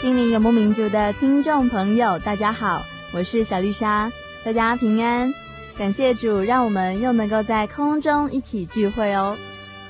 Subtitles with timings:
[0.00, 4.08] 心灵游牧民族的听众朋友，大家好，我是小丽莎，
[4.44, 5.34] 大家平安，
[5.76, 9.36] 感谢主，让我们又能够在空中一起聚会哦，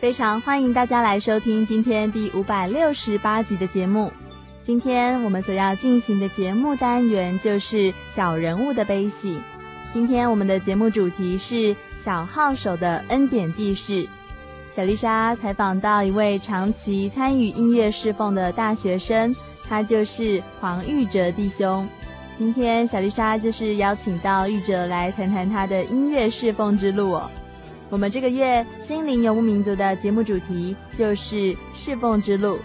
[0.01, 4.11] 非常欢迎大家来收听今天第五百六十八集的节目。
[4.63, 9.39] 今天我们所要进行的节目单元就是小人物的悲喜。
[9.93, 14.09] 今天我们的节目主题是小号手的恩典记事。
[14.71, 19.37] 小丽莎采访到一位长期参与音乐侍奉的大学生。
[19.69, 21.87] 他就是黄玉哲弟兄。
[22.39, 27.31] 今天小丽莎就是邀请到玉哲来谈谈他的音乐侍奉之路哦。
[27.91, 32.59] 我们这个月心灵游牧民族的节目主题就是侍奉之路。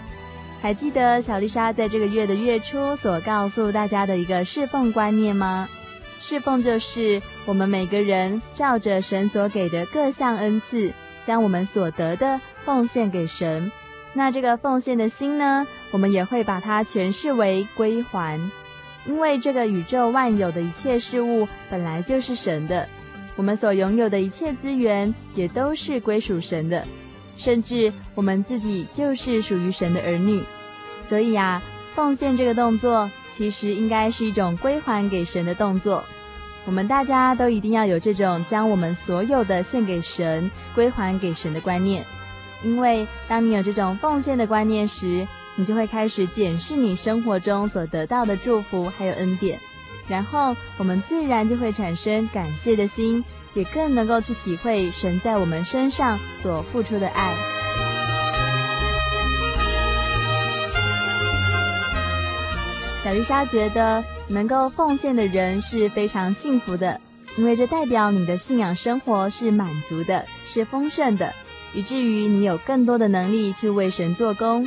[0.62, 5.68] 还记得小丽莎在这个月的月初所告诉大家的一个侍奉观念吗？
[6.20, 10.90] 侍奉就是我们每个人照着神所给的各项恩赐，
[11.26, 13.70] 将我们所得的奉献给神。
[14.14, 18.36] 那这个奉献的心呢，我们也会把它诠释为归还，
[19.06, 22.88] 因为这个宇宙万有的一切事物本来就是神的，
[23.36, 26.84] 我们所拥有的一切资源也都是归属神的，
[27.36, 30.42] 甚至我们自己就是属于神的儿女，
[31.06, 31.62] 所以呀，
[31.94, 36.02] 奉献这个动作其实应该是一种归还给神的动作，
[36.64, 42.02] 我们大家都一定要有这种将我们所有的献给神、归还给神的观念。
[42.64, 45.24] 因为当你有这种奉献的观念时，
[45.56, 49.58] 你就会开始检视你生活中所得到的祝福还有恩典，
[50.08, 57.34] 然后我们自然就会产生感谢的心，也更能够去体会神在我们身上所付出的爱。
[63.04, 66.98] 小丽莎觉得，能够奉献的人是非常幸福的，
[67.36, 71.32] 因为这代表你的信仰生活是满足的，是丰盛的。
[71.74, 74.66] 以至于你有更多的能力去为神做工，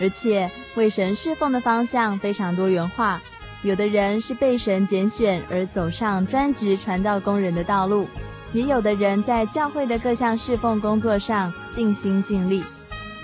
[0.00, 3.20] 而且为神侍奉的方向非常多元化。
[3.62, 8.06] 有的人是被神拣选而走上专职传道工人的道路，
[8.52, 12.62] 也有的人在教会的各项侍奉工作上尽心尽力。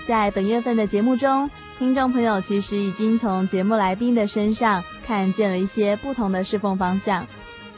[0.05, 1.49] 在本月份的节目中，
[1.79, 7.25] 听众朋友其实已经从节目来宾的身上看见了一些不同的侍奉方向。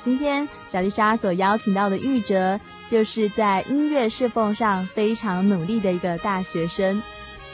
[0.03, 7.01] 今天小丽莎所邀请到的玉哲，就是在音乐侍奉上非常努力的一个大学生。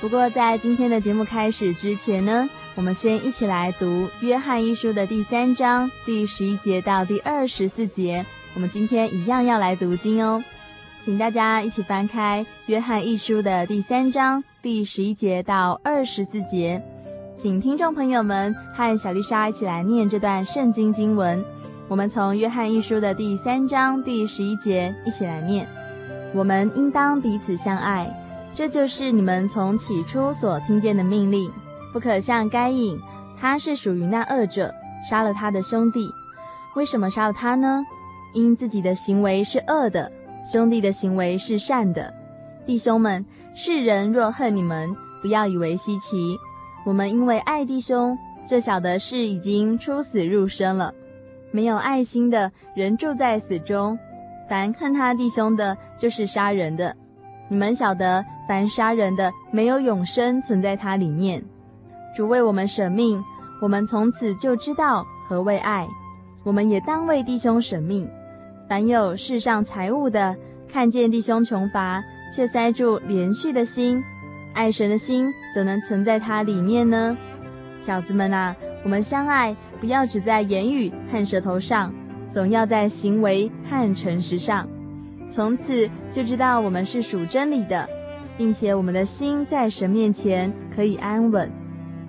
[0.02, 3.86] 不过，在今天的节目开始之前呢，我们先一起来读
[4.20, 8.26] 《约翰一书》的第三章第十一节到第二十四节。
[8.54, 10.44] 我们今天一样要来读经哦，
[11.02, 16.84] 请大家一起翻开《约翰一书》的第三章第十一节到二十四节。
[17.36, 21.44] 请听众朋友们和小丽莎一起来念这段圣经经文。
[21.88, 25.68] 我们从约翰一书的第三章第十一节一起来念：
[26.34, 28.14] 我们应当彼此相爱，
[28.54, 31.52] 这就是你们从起初所听见的命令。
[31.92, 33.00] 不可像该隐，
[33.40, 34.74] 他是属于那恶者，
[35.08, 36.10] 杀了他的兄弟。
[36.76, 37.84] 为什么杀了他呢？
[38.34, 40.12] 因自己的行为是恶的，
[40.44, 42.12] 兄弟的行为是善的。
[42.66, 43.24] 弟兄们，
[43.54, 46.38] 世人若恨你们，不要以为稀奇。
[46.86, 48.18] 我们因为爱弟兄，
[48.48, 50.94] 这小的是已经出死入生了。
[51.52, 53.98] 没有爱心的人住在死中，
[54.50, 56.96] 凡恨他弟兄的，就是杀人的。
[57.50, 61.44] 你们晓得，凡杀人的，没有永生存在他里面。
[62.16, 63.24] 主为我们舍命，
[63.62, 65.88] 我们从此就知道何为爱。
[66.44, 68.10] 我们也当为弟兄舍命。
[68.68, 70.36] 凡有世上财物的，
[70.68, 72.04] 看见弟兄穷乏，
[72.36, 74.04] 却塞住怜恤的心，
[74.54, 77.18] 爱神的心怎能存在他里面呢？
[77.80, 81.94] 小子们啊，我们相爱，不要只在言语和舌头上，
[82.30, 84.68] 总要在行为和诚实上。
[85.30, 87.88] 从此就知道我们是属真理的，
[88.38, 91.52] 并且我们的心在神面前可以安稳。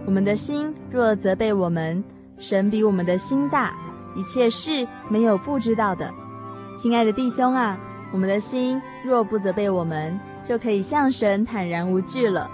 [0.07, 2.03] 我们的心若责备我们，
[2.39, 3.73] 神比我们的心大，
[4.15, 6.13] 一切事没有不知道的。
[6.77, 7.79] 亲爱的弟兄啊，
[8.13, 12.51] 我们的心若不责备我们，就可以向神坦然无惧了，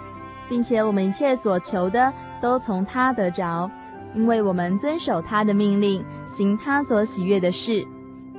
[0.49, 3.71] 并且我们一切所求的都从他得着，
[4.15, 7.85] 因为我们遵守他的命令，行他所喜悦的事。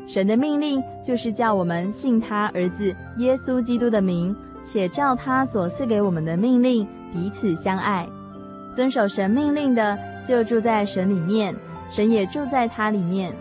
[0.07, 8.07] 神的命令就是叫我们信他儿子耶稣基督的名，且照他所赐给我们的命令彼此相爱。
[8.73, 11.55] 遵守神命令的，就住在神里面，
[11.89, 13.33] 神也住在他里面。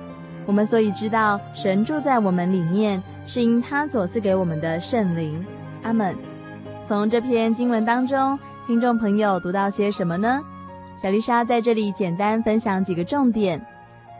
[0.46, 5.44] 我们所以知道神住在我们里面，是因他所赐给我们的圣灵。
[5.82, 6.16] 阿门。
[6.82, 8.36] 从这篇经文当中，
[8.66, 10.40] 听众朋友读到些什么呢？
[10.96, 13.64] 小丽莎在这里简单分享几个重点。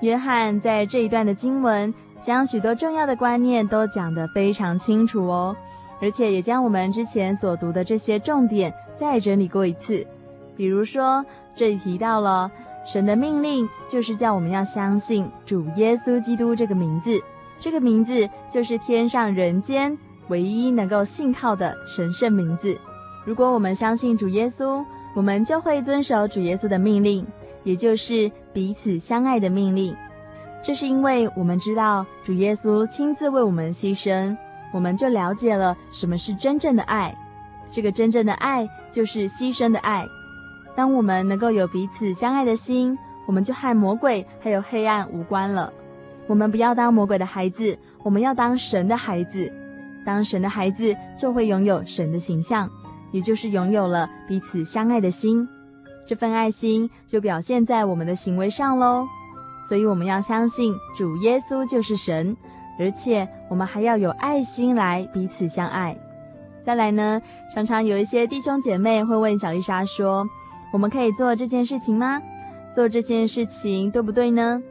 [0.01, 5.57] 约翰在这一段的经文，将许多重要的观念都讲得非常清楚哦，
[6.01, 10.07] 而且也将我们之前所读的这些重点再整理过一次。
[10.57, 11.25] 比如说，
[11.55, 12.51] 这里提到了。
[12.83, 17.23] 神的命令就是叫我们要相信主耶稣基督这个名字，
[17.59, 19.97] 这个名字就是天上人间
[20.29, 22.77] 唯一能够信靠的神圣名字。
[23.27, 24.83] 如果我们相信主耶稣，
[25.15, 27.25] 我们就会遵守主耶稣的命令，
[27.65, 29.95] 也就是彼此相爱的命令。
[30.65, 34.35] 这是因为我们知道主耶稣亲自为我们牺牲，
[34.73, 37.17] 我们就了解了什么是真正的爱。
[37.71, 40.07] 这个真正的爱就是牺牲的爱。
[40.75, 42.97] 当我们能够有彼此相爱的心，
[43.27, 45.73] 我们就和魔鬼还有黑暗无关了。
[46.27, 49.53] 我们不要当魔鬼的孩子，我们要当神的孩子。
[50.05, 52.69] 当神的孩子，就会拥有神的形象，
[53.13, 55.47] 也就是拥有了彼此相爱的心。
[56.07, 59.07] 这份爱心就表现在我们的行为上喽。
[59.69, 62.35] 所以我们要相信主耶稣就是神，
[62.81, 65.95] 而且我们还要有爱心来彼此相爱。
[66.63, 67.21] 再来呢，
[67.55, 70.27] 常常有一些弟兄姐妹会问小丽莎说，
[70.73, 72.21] 我们可以做这件事情吗？
[72.73, 74.63] 做这件事情对不对呢？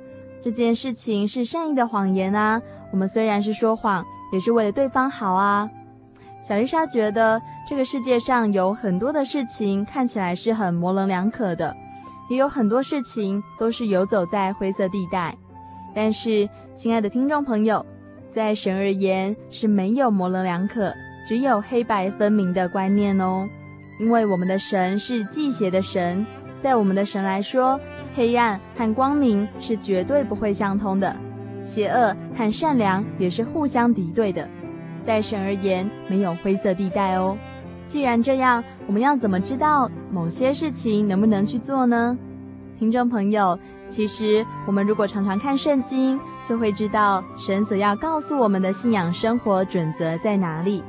[0.43, 2.61] 这件事情是善意的谎言啊。
[2.91, 4.03] 我们虽然是说谎，
[4.33, 5.69] 也是为了对方好啊。
[6.41, 11.75] 小丽莎觉得这个世界上有很多的事情看起来是很模棱两可的，
[12.29, 15.35] 也有很多事情都是游走在灰色地带。
[15.93, 17.85] 但是，亲爱的听众朋友，
[18.31, 20.93] 在神而言是没有模棱两可，
[21.27, 23.47] 只有黑白分明的观念哦。
[23.99, 26.25] 因为我们的神是忌邪的神，
[26.59, 27.79] 在我们的神来说，
[28.13, 31.15] 黑暗和光明是绝对不会相通的，
[31.63, 34.47] 邪恶和善良也是互相敌对的。
[35.01, 37.37] 在神而言，没有灰色地带哦。
[37.85, 42.17] 既然这样，我们要怎么知道某些事情能不能去做呢？
[42.77, 43.57] 听众朋友，
[43.89, 50.83] 其实我们如果常常看圣经，就会知道神所要告诉我们的信仰生活准则在哪里。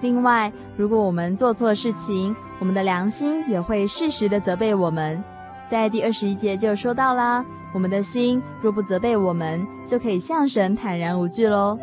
[0.00, 5.22] 另外，如果我们做错事情，我们的良心也会适时的责备我们。
[5.68, 11.78] 在第二十一节就说到啦，我们的心若不责备我们，就可以向神坦然无惧喽。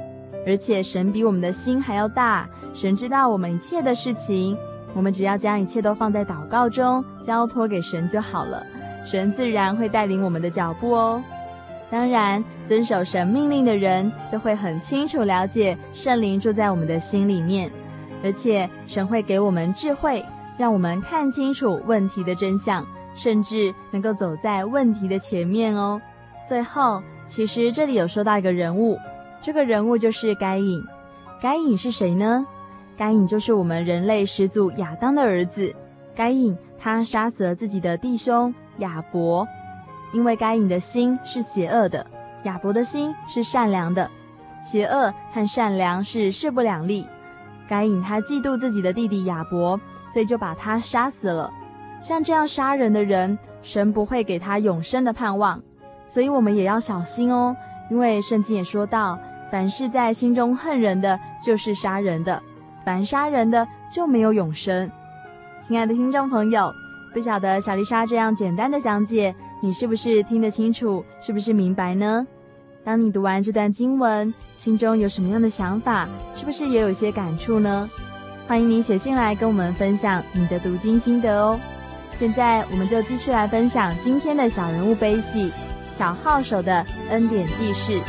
[0.46, 4.56] 而且神比我们的心还要大，神知道我们一切的事情，
[4.94, 8.64] 我们只要将一切都放在祷告中，交托给神就好了，
[9.04, 11.24] 神自然会带领我们的脚步哦。
[11.90, 17.72] 当然，遵守神命令的人就会很清楚了解圣灵住在我们的心里面。
[18.24, 20.24] 而且神会给我们智慧，
[20.58, 26.00] 让我们看清楚问题的真相，甚至能够走在问题的前面哦。
[26.48, 28.98] 最后，其实这里有说到一个人物，
[29.42, 30.84] 这个人物就是该隐。
[31.42, 32.46] 该隐是谁呢？
[32.98, 35.74] 该隐就是我们人类始祖亚当的儿子。
[36.14, 39.48] 该隐他杀死了自己的弟兄亚伯，
[40.12, 42.06] 因为该隐的心是邪恶的，
[42.44, 44.10] 亚伯的心是善良的，
[44.62, 47.08] 邪恶和善良是势不两立。
[47.68, 49.80] 该隐他嫉妒自己的弟弟亚伯，
[50.12, 51.52] 所以就把他杀死了。
[52.02, 55.62] 像这样杀人的人，神不会给他永生的盼望，
[56.08, 57.56] 所以我们也要小心哦。
[57.92, 59.20] 因为圣经也说到，
[59.52, 62.42] 凡是在心中恨人的，就是杀人的；
[62.86, 64.90] 凡杀人的，就没有永生。
[65.62, 66.74] 亲爱的听众朋友，
[67.14, 71.04] 不晓得小丽莎这样简单的讲解，你是不是听得清楚？
[71.22, 72.26] 是不是明白呢？
[72.84, 76.08] 当你读完这段经文，心中有什么样的想法？
[76.36, 77.90] 是不是也有些感触呢？
[78.48, 81.60] 欢迎你写信来跟我们分享你的读经心得哦。
[82.14, 85.52] 现在我们就继续来分享今天的小人物悲喜，
[85.94, 88.00] 小号手的恩典记事。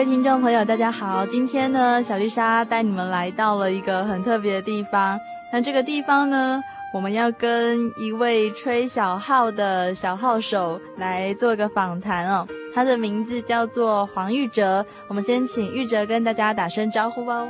[0.00, 1.26] 位听众朋友，大家好！
[1.26, 5.20] 今天呢，小丽莎带你们来到了一个很特别的地方。
[5.52, 6.58] 那这个地方呢，
[6.90, 12.48] 我们要跟一位吹小号的小号手来做一个访谈哦。
[12.74, 14.82] 他的名字叫做黄玉哲。
[15.06, 17.46] 我们先请玉哲跟大家打声招呼哦。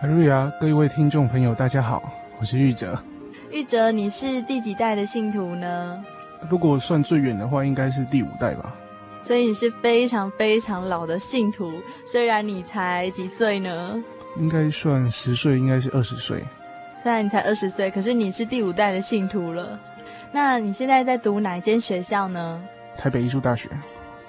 [0.00, 2.02] 海瑞啊，各位听众朋友，大家好，
[2.40, 2.98] 我是玉哲。
[3.52, 6.02] 玉哲，你是第几代的信徒呢？
[6.50, 8.74] 如果算最远的话，应该是第五代吧。
[9.20, 11.72] 所以你是非常非常老的信徒，
[12.04, 14.02] 虽然你才几岁呢？
[14.38, 16.44] 应该算十岁，应该是二十岁。
[17.02, 19.78] 虽然你才二十岁，可是你是第五代的信徒了。
[20.32, 22.62] 那你现在在读哪一间学校呢？
[22.96, 23.68] 台北艺术大学。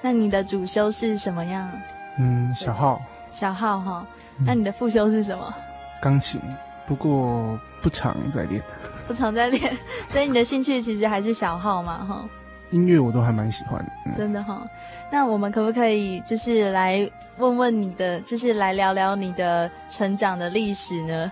[0.00, 1.70] 那你的主修是什么样？
[2.18, 2.98] 嗯，小号。
[3.30, 4.06] 小号哈。
[4.44, 5.54] 那你的副修是什么？
[6.00, 6.40] 钢琴，
[6.86, 8.62] 不过不常在练。
[9.06, 9.76] 不常在练，
[10.06, 12.24] 所以你的兴趣其实还是小号嘛，哈。
[12.70, 14.70] 音乐我都还蛮喜欢的，嗯、真的哈、哦。
[15.10, 17.08] 那我们可不可以就是来
[17.38, 21.30] 问问你的，就是来聊聊你的成长的历史呢？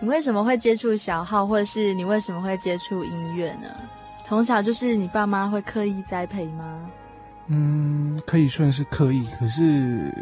[0.00, 3.68] 你为什么会接触小号，或者是你为什么会接触音乐呢？
[4.22, 6.90] 从小就是你爸妈会刻意栽培吗？
[7.48, 10.12] 嗯，可以算是刻意，可是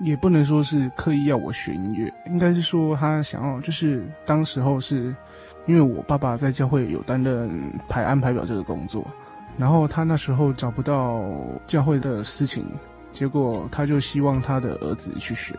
[0.00, 5.14] 也不能说是刻意要我学音乐，应该是说他想要，就是当时候是
[5.66, 9.06] 因为我爸爸在教会有担任排安排表这个工作。
[9.58, 11.22] 然后他那时候找不到
[11.66, 12.64] 教会的事情，
[13.12, 15.54] 结果他就希望他的儿子去学，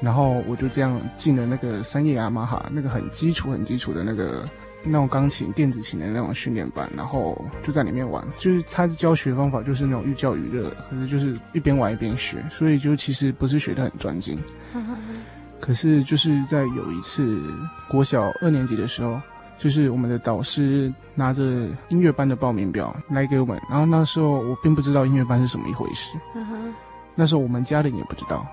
[0.00, 4.44] 然后我就这样进了那个三叶雅马哈那个很基础很基础的那个
[4.84, 14.38] 那种钢琴电子琴的那种训练班，然后就在里面玩，就是他教学方法就是那种寓教于乐，可是就是一边玩一边学，所以就其实不是学得很专精。
[15.58, 17.42] 可是就是在有一次
[17.88, 19.20] 国小二年级的时候。
[19.58, 21.42] 就是我们的导师拿着
[21.88, 26.16] 音乐班的报名表来给我们，然后那时候我并不知道音乐班是什么一回事。
[26.34, 26.44] Uh.
[27.16, 28.46] 那时候我们家里也不知道，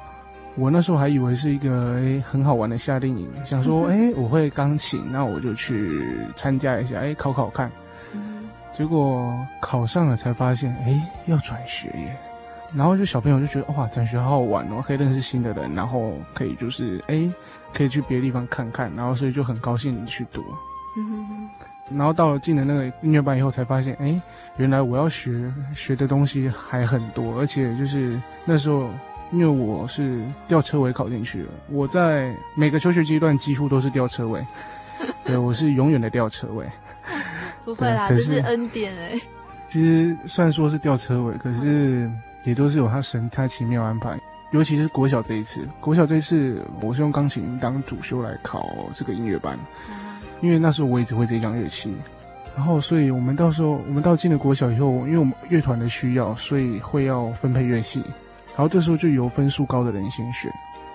[0.55, 6.03] 我那时候还以为是一个诶很好玩的夏令营，想说诶 我会钢琴，那我就去
[6.35, 7.69] 参加一下，诶考考看。
[8.13, 8.75] Uh.
[8.75, 9.31] 结果
[9.61, 12.17] 考上了才发现，诶要转学耶。
[12.73, 17.31] 然后就小朋友就觉得哇转学好好玩哦，可以认识新的人，然后可以就是哎
[17.71, 20.43] 可以去别的地方看看，然后所以就很高兴去读。
[20.97, 21.49] 嗯哼哼，
[21.97, 24.21] 然后到了进了那个音乐班以后，才发现，哎，
[24.57, 28.89] 原来我要学学的东西还很多，而且就是那时候，
[29.31, 34.45] 因为我是吊车尾考进去了，我在每个求学阶段几乎都是吊车尾，
[35.25, 36.65] 对，我是永远的吊车尾。
[37.63, 39.19] 不会啦，这是恩典哎。
[39.67, 42.09] 其实虽然说是吊车尾，可是
[42.43, 44.19] 也都是有他神他奇妙安排，
[44.51, 49.57] 尤其是国小这一次，国小这一次我是用钢琴当主修来考这个音乐班。
[50.41, 51.93] 因为那时候我也只会这一样乐器，
[52.55, 57.99] 然后所以我们到时候我们到进了国小以后，因为我们乐团的需要，所以会要分配乐器，
[58.49, 60.51] 然后这时候就由分数高的人先选。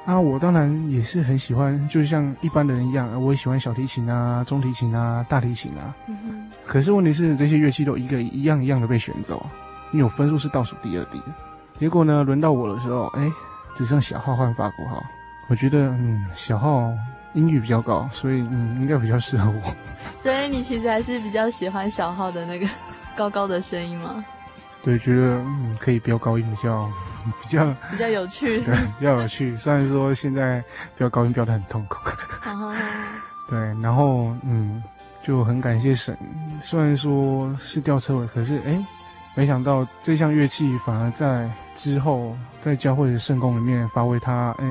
[0.07, 5.95] 啊，我当然也是很喜欢，就像一般的人一样，我也喜欢小提琴啊、中提琴啊、大提琴啊。
[6.07, 6.51] 嗯哼。
[6.65, 9.45] 可是问题是这些乐器都一个一样一样的被选走，
[9.93, 11.27] 因为我分数是倒数第二低的。
[11.77, 13.31] 结果呢，轮到我的时候，哎，
[13.75, 15.03] 只剩小号换法国号。
[15.49, 16.91] 我觉得，嗯，小号。
[17.35, 19.75] 音域比较高，所以嗯，应该比较适合我。
[20.17, 22.69] 所以你其实还是比较喜欢小号的那个
[23.17, 24.25] 高高的声音吗？
[24.83, 26.91] 对，觉得嗯可以飙高音比较
[27.43, 28.61] 比较比较有趣。
[28.65, 29.57] 对，比较有趣。
[29.57, 30.63] 虽然说现在
[30.97, 31.99] 飙高音飙得很痛苦。
[33.49, 34.83] 对，然后嗯
[35.23, 36.17] 就很感谢神。
[36.63, 38.85] 虽然说是吊车尾，可是哎，
[39.35, 44.65] 没想到这项乐器反而在之后在教会的圣工里面发挥它哎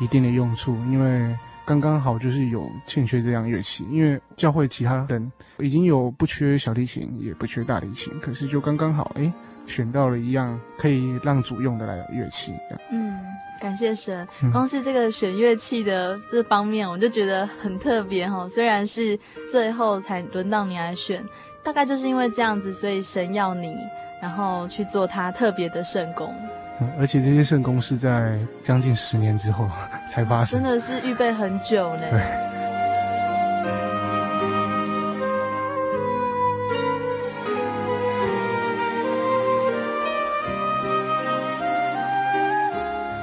[0.00, 1.36] 一定的用处，因为。
[1.66, 9.32] 刚刚好就是有欠缺这样乐器，因为教会其他人已经有不缺小提琴，也不缺大提琴，可是就刚刚好，哎，
[9.66, 12.52] 选到了一样可以让主用的来乐器。
[12.90, 13.20] 嗯，
[13.60, 14.26] 感谢神。
[14.52, 18.48] 光是这个选乐器的这方面，嗯、我就觉得很特别哈。
[18.48, 19.16] 虽然是
[19.48, 21.24] 最后才轮到你来选，
[21.62, 23.76] 大概就是因为这样子，所以神要你
[24.20, 26.34] 然后去做他特别的圣工。
[26.80, 29.68] 嗯，而且这些圣功是在将近十年之后
[30.08, 32.10] 才发生，真的是预备很久呢。
[32.10, 32.20] 对。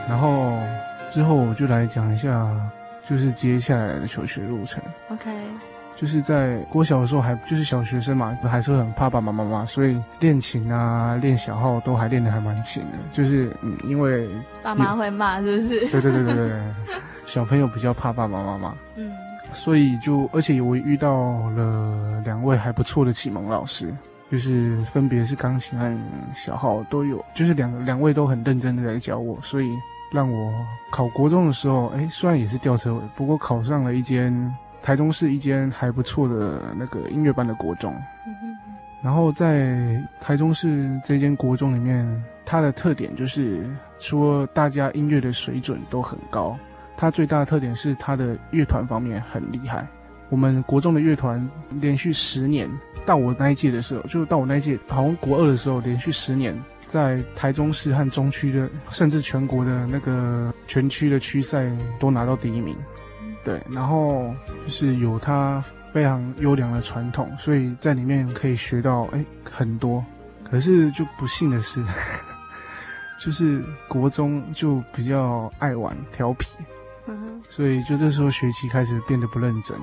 [0.08, 0.60] 然后
[1.10, 2.50] 之后我就来讲一下，
[3.08, 4.82] 就是接下来的求学路程。
[5.10, 5.30] OK。
[6.00, 12.90] 就是在国小的时候，还就是小学生嘛，还是会很怕爸爸妈妈，所以练琴啊、练小号都还练得还蛮勤的。
[13.12, 14.30] 就是嗯，因为
[14.62, 15.80] 爸妈会骂，是不是？
[15.90, 16.62] 对对对对对，
[17.26, 18.76] 小朋友比较怕爸爸妈妈。
[18.96, 19.12] 嗯，
[19.54, 23.92] 所以就而且我遇到了两位还不错的启蒙老师，
[24.32, 25.98] 就是分别是钢琴和
[26.36, 29.72] 小号都有，就是两两位都很认真的在教我，所以
[30.12, 30.54] 让我
[30.92, 34.56] 考国中的时候，哎，虽然也是吊车尾，不过考上了一间。
[34.88, 37.94] 台中市一间还不错的那个音乐班的国中，
[39.04, 46.58] 然后在台中市这间国中里面，它的特点就是说大家音乐的水准都很高。
[46.96, 49.86] 它最大的特点是它的乐团方面很厉害。
[50.30, 51.46] 我们国中的乐团
[51.82, 52.70] 连续十年，
[53.06, 62.74] 到我那一届的时候，就到我那一届好像国二的时候，连续十年在台中市和中区的，甚至全国的那个全区的区赛都拿到第一名。
[63.48, 64.36] 对，然后
[64.66, 65.64] 就是有它
[65.94, 70.04] 非常优良的传统，所以在里面可以学到哎很多。
[70.44, 71.82] 可是就不幸的是，
[73.18, 76.46] 就是国中就比较爱玩调皮，
[77.50, 79.78] 所以就这时候学习开始变得不认真。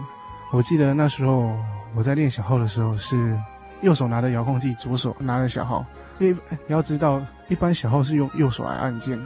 [0.52, 1.50] 我记得那时候
[1.94, 3.34] 我在练小号的时候是
[3.80, 5.82] 右手拿着遥控器，左手拿着小号。
[6.18, 7.18] 因为你要知道，
[7.48, 9.18] 一般小号是用右手来按键，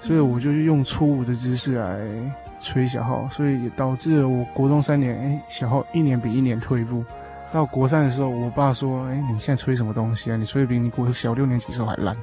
[0.00, 2.41] 所以我就用错误的姿势来。
[2.62, 7.04] 吹小号，所以也导致了我国中三年，哎、欸，小号一年比一年退步。
[7.52, 10.36] 到国三的时候，我爸说：“哎、欸，你现在吹什么东西啊？
[10.36, 12.16] 你吹的比你国小六年级时候还烂。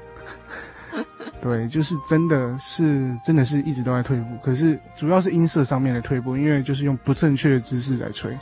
[1.40, 4.26] ”对，就是真的是真的是一直都在退步。
[4.42, 8.36] 可是主要是音色上面的退步，因为就是用不正确的姿势来吹。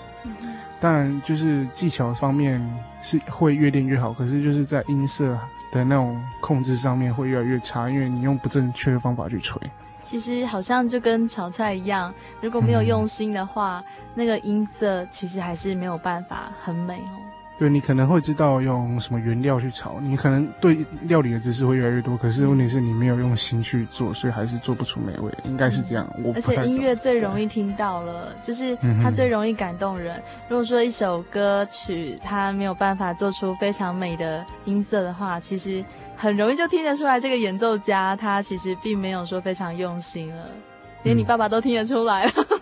[0.80, 2.62] 当然，就是技巧方面
[3.02, 5.38] 是会越练越好，可是就是在音色
[5.72, 9.62] 的那种控制上面会越来越差，因为你用不正确的方法去吹。
[10.08, 17.20] 其实好像就跟炒菜一样，如果没有用心的话，嗯、那个音色其实还是没有办法很美哦。
[17.60, 25.30] 对，你可能会知道用什么原料去炒，你可能对料理的知识会越来越多，可是问题是你没有用心去做，所以还是做不出美味。
[25.44, 26.08] 应该是这样。
[26.20, 30.18] 嗯、我而且音乐最容易听到了，就是它最容易感动人。
[30.18, 35.84] 嗯、如果说一首歌曲它没有办法做出非常美的音色的话，其实
[36.18, 40.46] 很容易就听得出来这个演奏家他其实并没有说非常用心了，
[41.04, 42.32] 连你爸爸都听得出来了。
[42.36, 42.62] 嗯、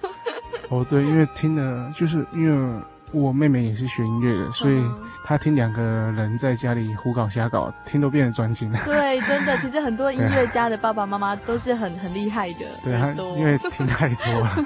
[0.81, 2.81] 哦，对，因为听了就是因为。
[3.11, 4.83] 我妹妹也是学音乐的，所以
[5.23, 8.79] 她听两个人在家里胡搞瞎搞，听都变得专精了。
[8.83, 12.65] 对，真的，其实很多音乐家的爸爸妈妈都是很很厉害的。
[12.83, 12.93] 对，
[13.37, 14.65] 因为听太多了。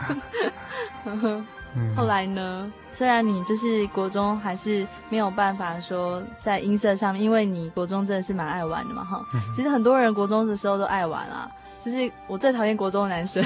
[1.96, 2.72] 后来呢？
[2.92, 9.24] 虽然你就是国中还是没有办法说在音色上面，因为你国中真的是蛮爱玩的嘛，哈。
[9.56, 13.46] 其实很多人国中的时候都爱玩啊，就是我最讨厌国中的男生。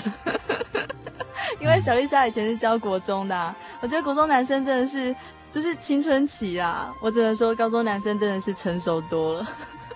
[1.60, 5.16] 因为小丽莎以前是教国中的啊，我觉得国中男生真的是
[5.52, 9.48] 就是青春期啊，我只能说高中男生真的是成熟多了。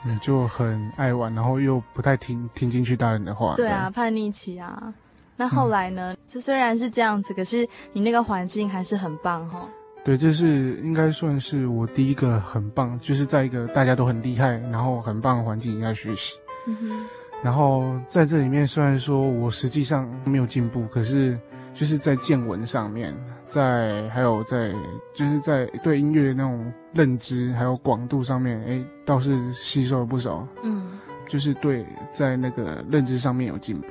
[0.04, 3.56] 你就很爱玩，然后又不太听听进去大人的话。
[3.56, 4.94] 对啊，叛逆期啊。
[5.38, 6.14] 那后来呢？
[6.26, 9.70] 这、嗯、虽然是这样子，可是你那个环境还是很棒哈。
[10.04, 16.38] 对，这是应该算是我第一个很棒，就是在一个大家都很厉害，然后很棒的环境应该学习。
[16.66, 17.06] 嗯哼。
[17.44, 21.40] 然后在这里面，虽然说我实际上没有进步，可是
[21.72, 24.74] 就是在见闻上面，在还有在
[25.14, 30.48] 就是在对音乐的那种认知还有广度上面，哎，倒是吸收了不少。
[30.64, 30.98] 嗯，
[31.28, 33.90] 就是对在那个认知上面有进步。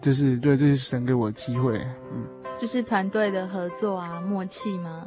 [0.00, 1.78] 就是对，这是神给我的机会。
[2.12, 2.24] 嗯，
[2.56, 5.06] 就是团队的合作啊，默契吗？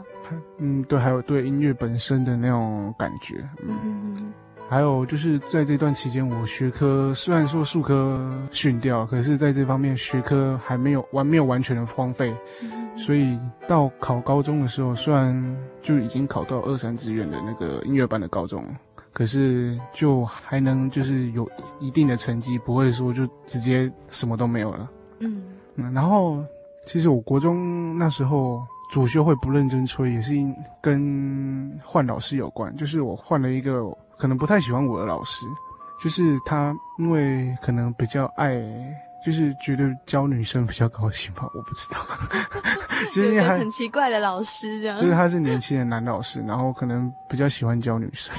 [0.57, 3.47] 嗯，对，还有对音乐本身的那种感觉。
[3.67, 4.33] 嗯。
[4.69, 8.17] 还有就是在这段期间，我学科虽然说数科
[8.51, 12.33] 训掉，可是在这方面学科还没有完，没有完全的荒废，
[12.95, 18.63] 所以到考高中的时候，虽然就已经考到二三志愿的那个音乐班的高中，
[19.21, 21.47] 可是就还能就是有
[21.79, 24.89] 一定的成绩，不会说就直接什么都没有了。
[25.19, 25.43] 嗯
[25.75, 26.43] 嗯，然后
[26.87, 28.59] 其实我国中那时候。
[28.91, 32.75] 主修会不认真吹，也是因跟换老师有关。
[32.75, 35.45] 就是我换了一个可能不太喜欢我的老师，
[36.03, 38.61] 就是他因为可能比较爱
[39.25, 41.99] 就是觉得教女生比较高兴吧， 我不知道，
[43.13, 48.33] 就是因为很奇怪的老师这样，就是他是年轻的男老师，然后可能比较喜欢教女生，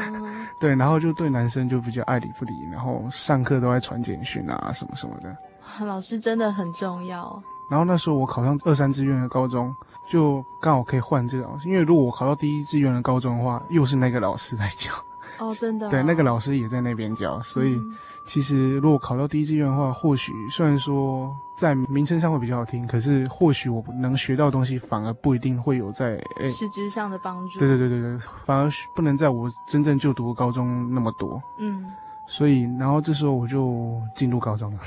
[0.60, 5.36] 对，然后就对男生就比较爱理不理，然后上课都在传简讯啊什么什么的。
[5.84, 7.42] 老师真的很重要。
[7.70, 9.74] 然后那时候我考上二三志愿的高中，
[10.06, 14.92] 就刚好可以换这个老师，因为如果我考到第一志愿的高中的话，又是那个老师来教。
[15.38, 15.90] 哦，真的、哦。
[15.90, 17.74] 对，那个老师也在那边教，所以。
[17.76, 17.94] 嗯
[18.26, 27.58] 其实，如果考到第一志愿的话，或许虽然说在名称上会比较好听，可是或许我能学到的东西反而不一定会有在诶实质上的帮助。
[27.58, 31.38] 对对对对对，反而不能在我真正就读高中那么多。
[31.58, 31.92] 嗯，
[32.26, 34.80] 所以然后这时候我就进入高中了。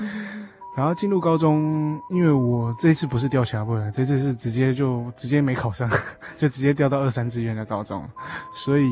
[0.00, 5.88] 嗯、 然后进入高中，因为我这一次不是调侠部的，这次是直接就直接没考上，
[6.36, 8.04] 就直接掉到二三志愿的高中。
[8.52, 8.90] 所以，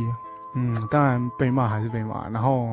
[0.54, 2.68] 嗯，当然被骂还是被骂，然后。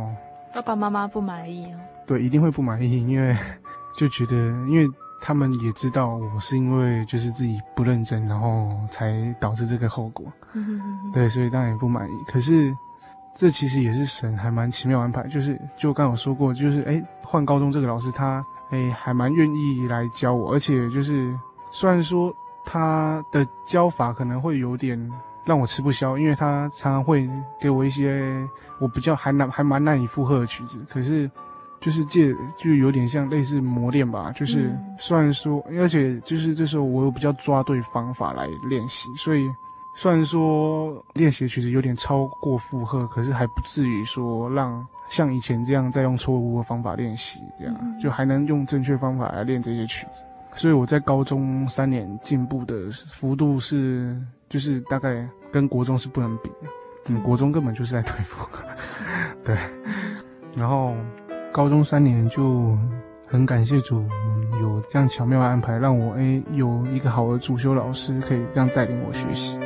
[0.51, 3.37] 爸爸妈妈不满意哦，对，一定会不满意，因为
[3.95, 4.35] 就觉得，
[4.67, 4.89] 因为
[5.21, 10.25] 他们也知道我是因为就是自己不认真，然后才导致这个后果。
[11.13, 12.23] 对，所以当然也不满意。
[12.27, 12.75] 可是
[13.35, 21.37] 这其实也是神还蛮奇妙安排，就是就刚有说过，就是哎换高中这个老师他哎还蛮愿意来教我，而且就是
[21.71, 22.33] 虽然说
[22.65, 24.99] 他的教法可能会有点。
[25.49, 27.27] 让我吃不消，因为他常常会
[27.59, 28.47] 给我一些
[28.79, 31.27] 我比较还难还蛮难以负荷的曲子，可是
[31.79, 39.49] 就是借就有点像类似磨练吧，就是虽然说，而且就是这时候我又比较抓对方法来练习，所以
[39.95, 52.75] 虽然说练习的曲子有点超过负荷，可是还不至于说让像以前这样再用错误的方法练习这样，就还能用正确方法来练这些曲子，所以我在高中三年进步的
[53.11, 54.15] 幅度是。
[54.49, 58.45] 就是大概跟国中是不能比的，嗯，国中根本就是在退步，
[59.45, 59.55] 对。
[60.55, 60.95] 然后
[61.51, 62.75] 高中三年就
[63.27, 64.03] 很感谢主
[64.59, 69.59] 有这样巧妙的安排，让我诶有一个好的主修老师可以这样带领我学习。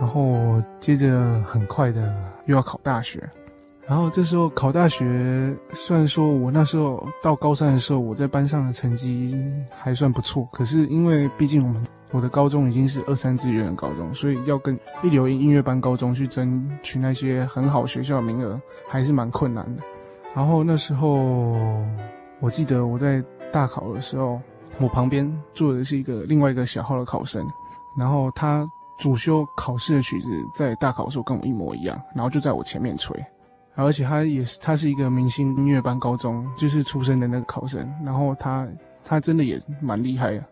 [0.00, 2.14] 然后接着很快的
[2.46, 3.22] 又要考大学。
[3.86, 9.36] 然后这时候考大学，虽然说我那时候到高三的时候，我在班上的成绩
[9.70, 19.82] 还算不错，可是因为毕竟我们我的高中已经是二三志愿的高中，所以要跟一流音乐班高中去争取那些很好学校的名额，还是蛮困难的。
[20.34, 21.22] 然后那时候
[22.40, 24.40] 我记得我在大考的时候，
[24.78, 27.46] 我旁边坐的是一个另外一个小号的考生，
[27.98, 28.66] 然后他
[28.98, 33.14] 主修考试的曲子在大考的时候跟我一模一样，然后就在我前面吹。
[33.76, 38.66] 而且他也是，他是一个明星音乐班高中就是出身的那个考生，然后他
[39.04, 40.44] 他真的也蛮厉害的，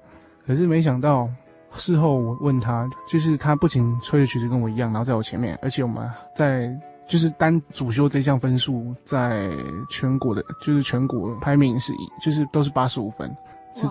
[0.46, 1.28] 可是没想到
[1.76, 9.50] 事后我问他，就是他不仅吹的曲子跟我一样，然后在我前面，而且我们在就是单主修这项分数，在
[9.88, 13.34] 全国的，就是全国排名是一，就是都是八十五分，
[13.72, 13.86] 是，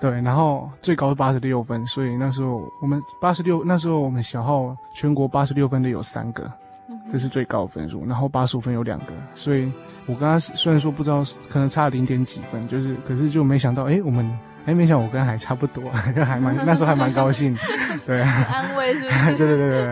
[0.00, 6.50] 对，然后最高是八十六分，所以那时候我们八十六，那时候我们小号全国八十六分的有三个。
[7.10, 9.70] 这是最高分数，然后八十五分有两个，所以
[10.06, 17.56] 我跟他虽然说不知道，可能差零点几分，就是，可是就没想到，哎，我们，哎，没想到我跟他还差不多，就还蛮那时候还蛮高兴，
[18.06, 19.36] 对，安慰是不是？
[19.36, 19.86] 对对对对对，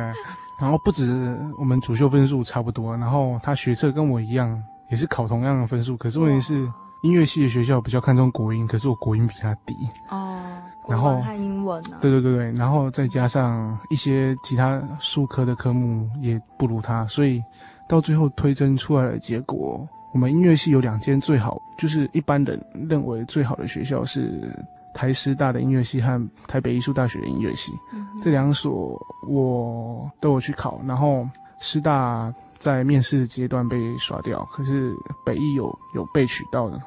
[0.61, 6.54] 然后不止我们主修分数差不多，然后他学测跟我一样，也是考同样的分数，可是问题是
[7.02, 9.74] 音乐系的学校比较看重国音，可是我国音比他低。
[10.09, 10.40] 哦。
[10.88, 11.99] 然后看英文呢？
[12.01, 17.42] 对对对对，然后再加上一些其他数科的科目也不如他，所以
[17.88, 24.51] 到最后推甄出来的结果，我们音乐系有两间最好，就是一般人认为最好的学校是
[24.94, 34.94] 台师大的音乐系和台北艺术大学的音乐系，嗯、这两所我都有去考，然后师大在面试的阶段被刷掉，可是
[35.25, 36.81] 北艺有有被取到的。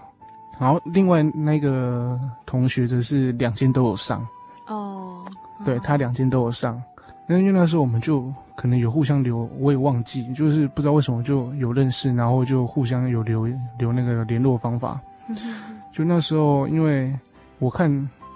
[0.60, 4.28] 然后另外那个同学则是两间都有上，
[4.68, 5.24] 哦，
[5.66, 6.80] 对，他两间都有上，
[7.30, 15.00] 因为那时候我们就可能有互相留，我也忘记，就是不知道为什么就有认识，然后就互相有留留那个联络方法。
[15.94, 17.18] 就那时候，因为
[17.60, 17.90] 我看，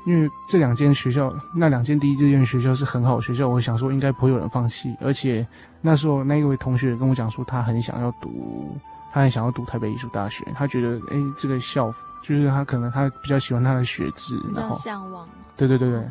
[0.07, 5.45] 因为这两间学校，那两间第一志愿学校是很好的学校，我想说应该不会有人放弃，而且
[5.81, 8.77] 那时候那一位同学跟我讲说，他很想要读。
[9.13, 15.29] 他很想要读台北艺术大学，他觉得，哎、欸，这个校服就是他可能他比较喜欢他的学制，然后向往。
[15.55, 16.03] 对对对对，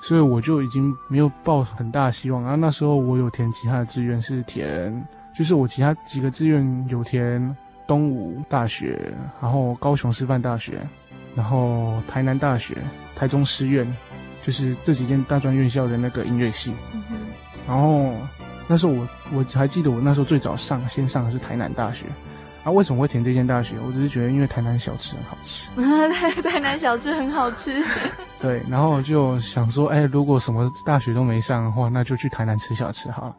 [0.00, 2.40] 所以我就已经没有抱很大希望。
[2.42, 5.04] 然后那时候我有填其他的志愿是填，
[5.36, 7.56] 就是我其他几个志愿有填
[7.88, 9.12] 东吴大学，
[9.42, 10.78] 然后高雄师范大学，
[11.34, 12.76] 然后台南大学、
[13.16, 13.84] 台中师院，
[14.40, 16.72] 就是这几间大专院校的那个音乐系。
[16.92, 17.02] 嗯。
[17.66, 18.14] 然后
[18.68, 22.06] 那时候我我还记得我那时候最早上先上的是台南大学。
[22.64, 23.76] 啊，为什么会填这间大学？
[23.86, 25.70] 我只是觉得因为台南小吃很好吃。
[26.10, 27.84] 台 台南小吃很好吃。
[28.40, 33.36] 对，然后就想说，哎，如果什么大学都没上的话，那就去台南吃小吃好了。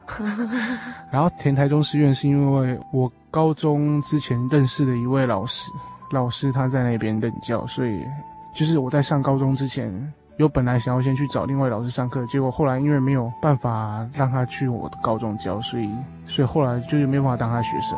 [1.12, 5.72] 然后填台中师院是因为我高中之前认识的一位老师，
[6.12, 8.06] 老师他在那边任教，所以
[8.54, 9.92] 就是我在上高中之前，
[10.38, 15.90] 有本来想要先去找另外老师上课，结果后来因为没有办法让他去我的高中教，所以
[16.28, 17.98] 所以后来就是没有办法当他学生。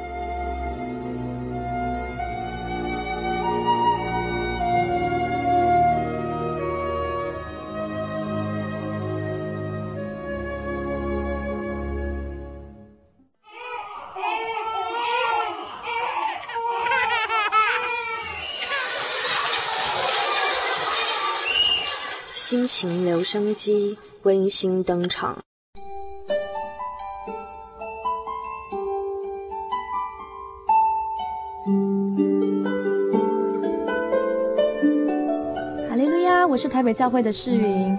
[22.81, 25.37] 情留声机温馨登场。
[35.87, 36.47] 哈利路亚！
[36.47, 37.95] 我是台北教会的世云。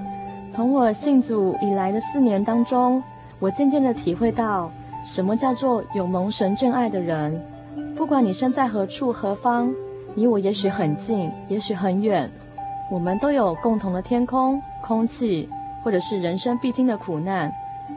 [0.51, 3.01] 从我信主以来的四年当中，
[3.39, 4.69] 我渐渐的体会到
[5.07, 7.41] 什么叫做有蒙神真爱的人。
[7.97, 9.73] 不管你身在何处何方，
[10.17, 12.29] 你我也许很近，也许很远。
[12.91, 15.48] 我们都有共同的天空、空气，
[15.84, 17.52] 或者是人生必经的苦难，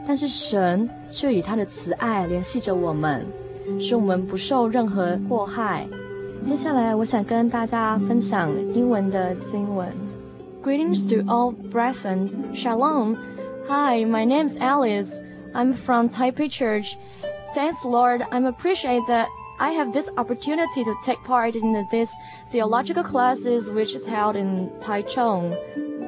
[0.07, 3.25] 但是神却以他的慈爱联系着我们，
[3.79, 5.87] 使我们不受任何祸害。
[6.43, 9.87] 接下来，我想跟大家分享英文的经文。
[10.63, 13.17] Greetings to all brethren, Shalom.
[13.67, 15.19] Hi, my name is Alice.
[15.53, 16.97] I'm from Taipei Church.
[17.53, 18.21] Thanks, Lord.
[18.31, 19.27] I'm appreciate that.
[19.59, 22.11] I have this opportunity to take part in this
[22.51, 25.55] theological classes which is held in Taichung.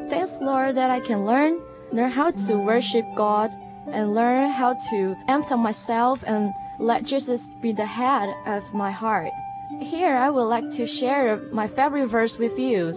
[0.09, 1.61] Thanks Lord that I can learn,
[1.93, 3.51] learn how to worship God
[3.87, 9.33] and learn how to empty myself and let Jesus be the head of my heart.
[9.81, 12.93] Here I would like to share my favorite verse with you,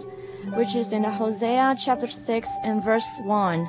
[0.54, 3.68] which is in Hosea chapter 6 and verse 1.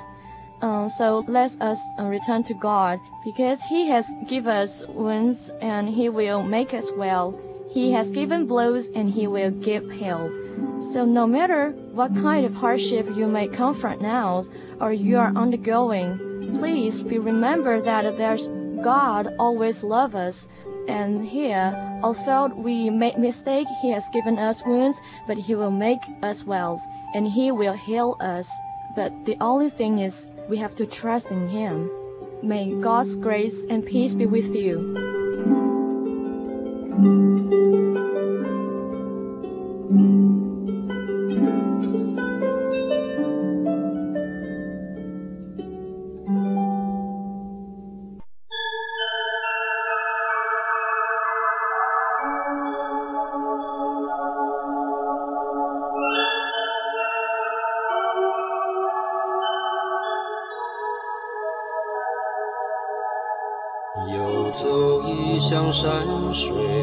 [0.62, 5.90] Um, so let us uh, return to God because He has given us wounds and
[5.90, 7.38] He will make us well.
[7.74, 10.32] He has given blows and He will give help.
[10.80, 14.44] So no matter what kind of hardship you may confront now
[14.80, 16.18] or you are undergoing,
[16.60, 18.48] please be remember that there's
[18.84, 20.48] God always love us.
[20.88, 26.02] And here, although we make mistake, He has given us wounds, but He will make
[26.22, 26.80] us well,
[27.16, 28.52] and He will heal us.
[28.96, 31.90] But the only thing is, we have to trust in Him.
[32.44, 35.33] May God's grace and peace be with you.
[65.84, 66.83] 山水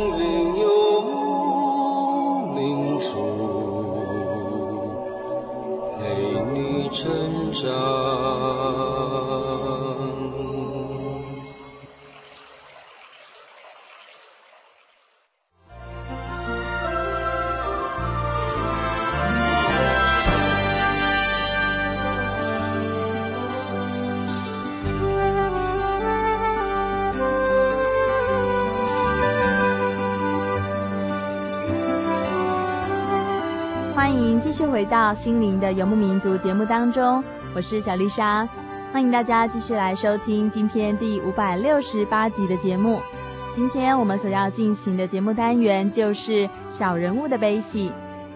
[34.61, 37.23] 续回到心灵的游牧民族节目当中，
[37.55, 38.47] 我是小丽莎，
[38.93, 43.01] 欢迎大家继续来收听今天第五百六十八集的节目。
[43.51, 47.91] 今天我们所要进行的节目单元就是小人物的悲喜。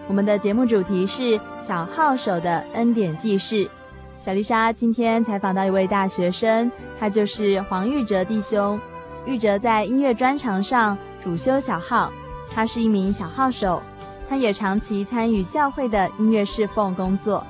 [0.08, 3.70] 我们的节目主题是小号手的恩典记事。
[4.18, 8.80] 小丽莎今天采访到一位大学生，他就是黄玉哲弟兄。
[9.26, 12.12] 玉哲在音乐专长上主修小号，
[12.52, 13.80] 他是一名小号手。
[14.28, 17.44] 他也长期参与教会的音乐侍奉工作。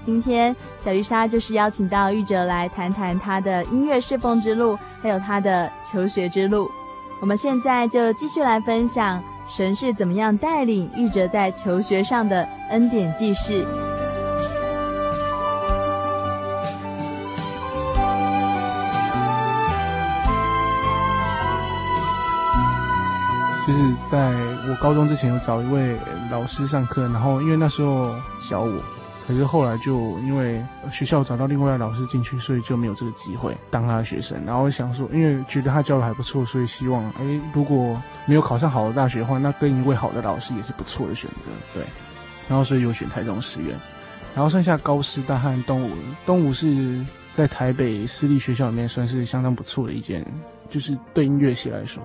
[0.00, 6.70] 今天小丽莎就是邀请到玉哲来谈谈他的音乐侍奉之路，还有他的求学之路。
[7.20, 13.66] 我们现在就继续来分享神是怎么样带领玉哲在求学上的恩典记事。
[23.66, 24.32] 就是在
[24.70, 25.96] 我高中之前有找一位
[26.30, 28.80] 老师上课，然后因为那时候小我，
[29.26, 34.40] 可是后来就因为学校找到另外一位老师进去，所以就没有这个机会当他的学生。
[34.46, 41.50] 然后我想说，因为觉得他教的还不错，所以希望哎，如果没有考上好的大学的话，那跟一位好的老师也是不错的选择。
[41.74, 41.82] 对，
[42.48, 43.76] 然后所以有选台中师院，
[44.36, 45.90] 然后剩下高师大和东吴，
[46.24, 50.24] 东吴是在台北私立学校里面算是相当不错的一间，
[50.68, 52.00] 就是对音乐系来说。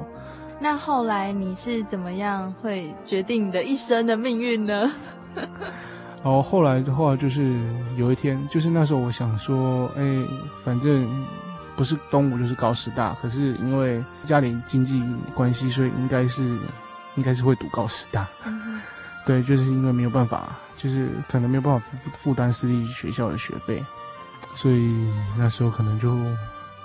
[0.60, 4.91] 那后来你是怎么样会决定你的一生的命运呢？
[6.24, 7.60] 哦，后来的话就是
[7.98, 10.02] 有一天，就是那时候我想说，哎，
[10.63, 11.08] 反正
[11.76, 15.04] 不是东吴就是高师大，可是因为家里经济
[15.36, 16.44] 关系，所以应该是
[17.15, 18.28] 应该是会读高师大。
[18.46, 18.82] 嗯、
[19.26, 23.84] 对，就是因为没有办法，就是可能没有办法负负担私立学校的学费，
[24.56, 26.15] 所以那时候可能就。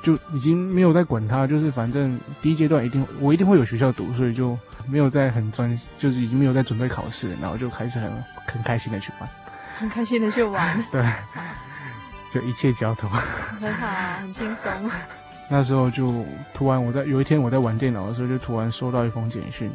[0.03, 4.59] 就已经没有在管他，就是反正第一阶段一定我一定会有学校读，所以就
[4.89, 8.11] 没有在很专，就是已经没有在准备考试，然后就开始很
[8.47, 9.29] 很开心的去玩，
[9.79, 11.05] 很开心的去玩，对，
[12.33, 14.71] 就一切交通，很好啊，很轻松。
[15.49, 19.71] 那时候就突然我在有一天我在玩电脑的时候，就突然收到一封简讯，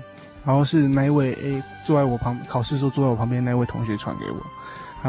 [0.45, 4.37] 然后是那一位诶坐在我旁考试时候坐在我旁边那位同学传给我。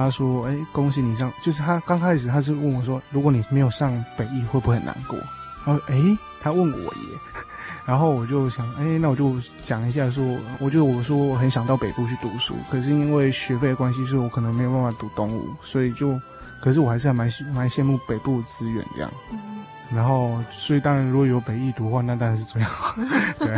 [0.04, 5.18] 他说：“哎，恭喜你上，就是他刚开始他是问我说，如果你没有上北艺，会不会很难过？
[5.64, 5.96] 然后哎，
[6.40, 7.18] 他问我耶，
[7.86, 10.22] 然后我就想，哎，那我就讲一下说，
[10.60, 16.20] 我就我说我很想到北部去读书，可是因为学费的关系，所以我可能没有办法读东吴，所以就，
[16.60, 19.10] 可是我还是还蛮蛮羡慕北部资源这样。
[19.90, 22.94] 然后，所以当然如果有北艺读的话，那当然是最好。
[23.38, 23.56] 对。”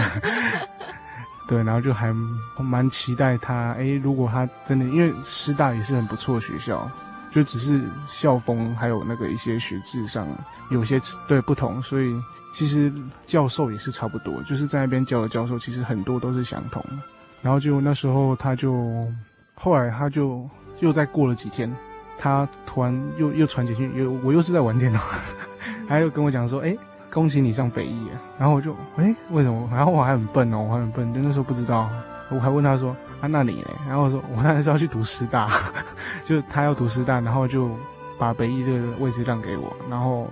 [1.48, 2.14] 对，然后就还
[2.58, 3.72] 蛮期待他。
[3.72, 6.88] 哎，如果他真的，因为师大也是很不错的学校，
[7.30, 10.28] 就只是校风还有那个一些学制上
[10.70, 12.14] 有些对不同，所以
[12.52, 12.92] 其实
[13.24, 17.02] 教授也是差不多，就是在那边教的教授其实很多都是相同的。
[17.40, 19.10] 然后就那时候他就，
[19.54, 20.46] 后来他就
[20.80, 21.74] 又再过了几天，
[22.18, 25.00] 他突然又又传简讯，又我又是在玩电脑，
[25.88, 26.76] 他又跟我讲说，哎。
[27.10, 29.68] 恭喜你上北艺，然后我就哎，为什么？
[29.72, 31.88] 然后我还很笨哦，我还很笨，就那时候不知道，
[32.30, 32.90] 我还问他说，
[33.20, 33.70] 啊，那你呢？
[33.88, 35.48] 然后我说我当然是要去读师大，
[36.26, 37.70] 就他要读师大，然后就
[38.18, 40.28] 把北艺这个位置让给我，然后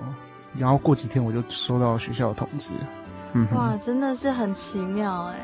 [0.55, 2.75] 然后过几天我就收到学校的通知。
[3.33, 5.37] 嗯，哇，真的是很奇妙哎，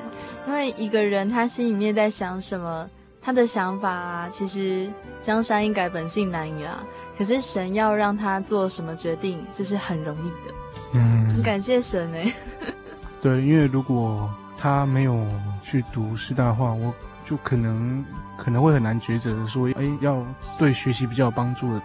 [0.46, 2.88] 因为一个人他心里面在想什么，
[3.20, 6.82] 他的想法啊，其实江山易改，本性难移啊。
[7.18, 10.54] 可是神要让他做什么决定，这是很容易的。
[10.92, 12.32] 嗯，很感谢神哎。
[13.22, 15.26] 对，因为如果他没有
[15.62, 18.04] 去读师大的话，我就可能
[18.36, 20.24] 可能会很难抉择说，哎，要
[20.58, 21.82] 对学习比较有帮助的。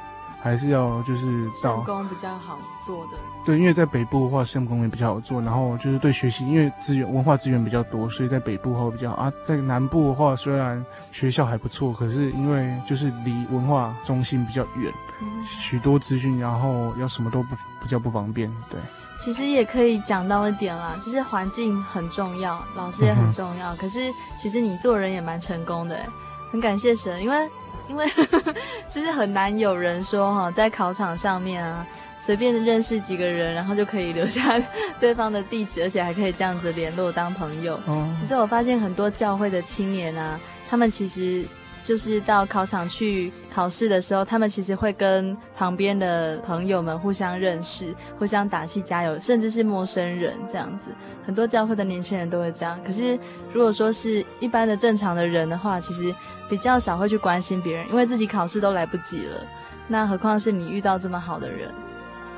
[0.47, 5.41] 还是要就是到圣工比较好做的，对，因为在北部的话，圣工也比较好做。
[5.41, 9.31] 然后就是对学习，因为资源文化资源比较多，所以在北部会比较啊。
[9.43, 14.91] 在南部的话，虽然学校还不错，可是因为就是离文化中心比较远，
[15.21, 18.49] 嗯、许多资讯，然后要什么都不比较不方便。
[18.69, 18.79] 对，
[19.19, 23.75] 其实也可以讲到一点啦，就是环境很重要，老师也很重要。
[23.75, 25.99] 嗯、可是其实你做人也蛮成功的，
[26.51, 27.35] 很感谢神，因为。
[27.88, 28.05] 因为
[28.85, 31.85] 其 实很难有人说哈，在考场上面啊，
[32.17, 34.61] 随便认识几个人，然后就可以留下
[34.99, 37.79] 对方的地址，而且还可以这样子联络当朋友。
[37.85, 41.45] 哦，其实我发现很多教会的青年啊，他们其实。
[41.84, 50.89] 就是到考场去考试的时候，他们其实会跟旁边的朋友们互相认识，互相打气加油，甚至是陌生人这样子。
[51.25, 52.80] 很多教会的年轻人都会这样。
[52.86, 53.17] 可是
[53.53, 56.13] 如果说是一般的正常的人的话，其实
[56.49, 59.41] 比较少会去关心别人，因为自己考试都来不及了。
[59.88, 61.73] 那何况是你遇到这么好的人？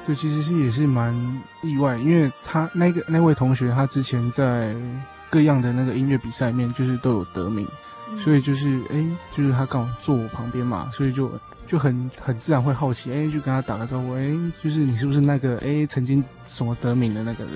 [0.06, 1.14] 对，其实是也是蛮
[1.62, 4.76] 意外，因为他那个那位同学，他之前在
[5.30, 7.68] 各样的那个音乐比赛里面，就是都有得名。
[8.18, 11.32] 所以就是哎，就是他刚好坐我旁边嘛，所以就
[11.68, 17.54] 就很很自然会好奇，哎，就跟他打个招呼，哎，就是你是不是那个哎曾经什么得名的那个人？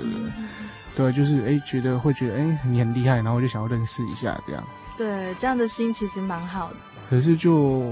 [0.95, 4.63] 对，就是哎觉得会觉得哎你很厉害，然后就想要认识一下这样。
[4.97, 6.75] 对，这样的心其实蛮好的。
[7.09, 7.91] 可是就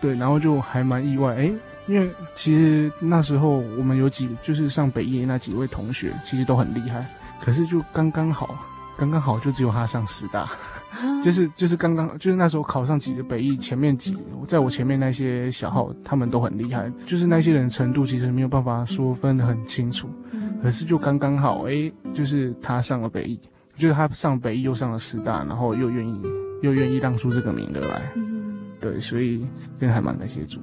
[0.00, 1.50] 对，然后就还蛮意外，哎，
[1.86, 7.06] 因为其实那时候我们有几就是上北艺那几位同学，其实都很厉害，
[7.40, 8.56] 可是就刚刚好。
[8.96, 10.48] 刚刚好就只有他上师大，
[11.22, 14.16] 就是就是刚刚就是那时候考上几个北艺前面几，
[14.46, 20.08] 在我前面那些小号他们都很厉害，就是那些人程度其实没有办法说分得很清楚，
[20.62, 23.40] 可是就刚刚好，诶，就是他上了北艺，
[23.76, 26.22] 就是他上北艺又上了师大，然后又愿意
[26.62, 28.12] 又愿意让出这个名额来，
[28.80, 30.60] 对，所以真的还蛮感谢主。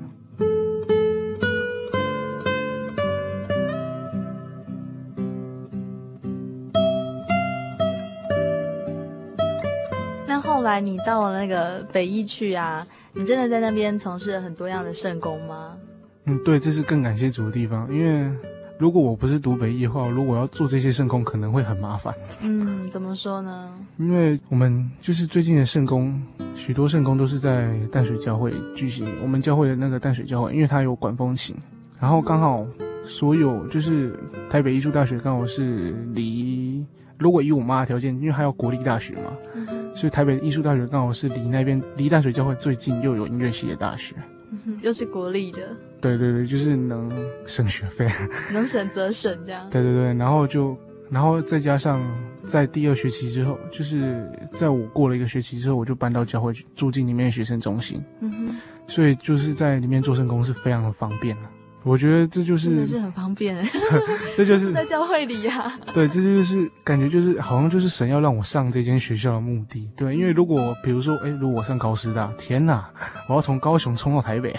[10.61, 15.75] 后来你到了那个北艺去啊，你真的在那边从事了很多样的圣工吗？
[16.25, 17.91] 嗯，对，这是更感谢主的地方。
[17.91, 18.31] 因为
[18.77, 22.13] 如果我不是读北艺的话，如果要做这些圣工，可能会很麻烦。
[22.41, 23.73] 嗯，怎么说呢？
[23.97, 26.21] 因为我们就是最近的圣工，
[26.53, 29.11] 许多圣工都是在淡水教会举行。
[29.23, 31.55] 我们教会的那个淡水教会，因为它有管风琴，
[31.99, 32.63] 然后刚好
[33.03, 34.15] 所有就是
[34.47, 36.85] 台北艺术大学刚好是离，
[37.21, 39.31] 如果以我妈的条件，因为还要国立大学嘛。
[39.55, 44.15] 嗯所以台北艺术大学刚好是离那边离淡水教会最近，又有音乐系的大学，
[44.65, 45.59] 嗯，又是国立的。
[45.99, 47.11] 对对对，就是能
[47.45, 48.09] 省学费，
[48.53, 49.67] 能省则省这样。
[49.69, 50.77] 对对对，然后就，
[51.09, 52.01] 然后再加上
[52.45, 58.01] 在第二学期之后，就是在我过了一个学期之后，我就搬到教会住进里面的学生中心。
[58.21, 58.55] 嗯哼，
[58.87, 61.49] 所以就是在里面做圣工是非常的方便的。
[61.83, 63.67] 我觉得这就是真的是很方便，
[64.37, 65.73] 这就是在教会里呀。
[65.93, 69.89] 对，这就是感觉就是好像就是神要让我上这间学校的目的。
[69.97, 72.87] 对，因为如果比如说，哎，如果我上高师大，天哪，
[73.27, 74.55] 我要从高雄冲到台北。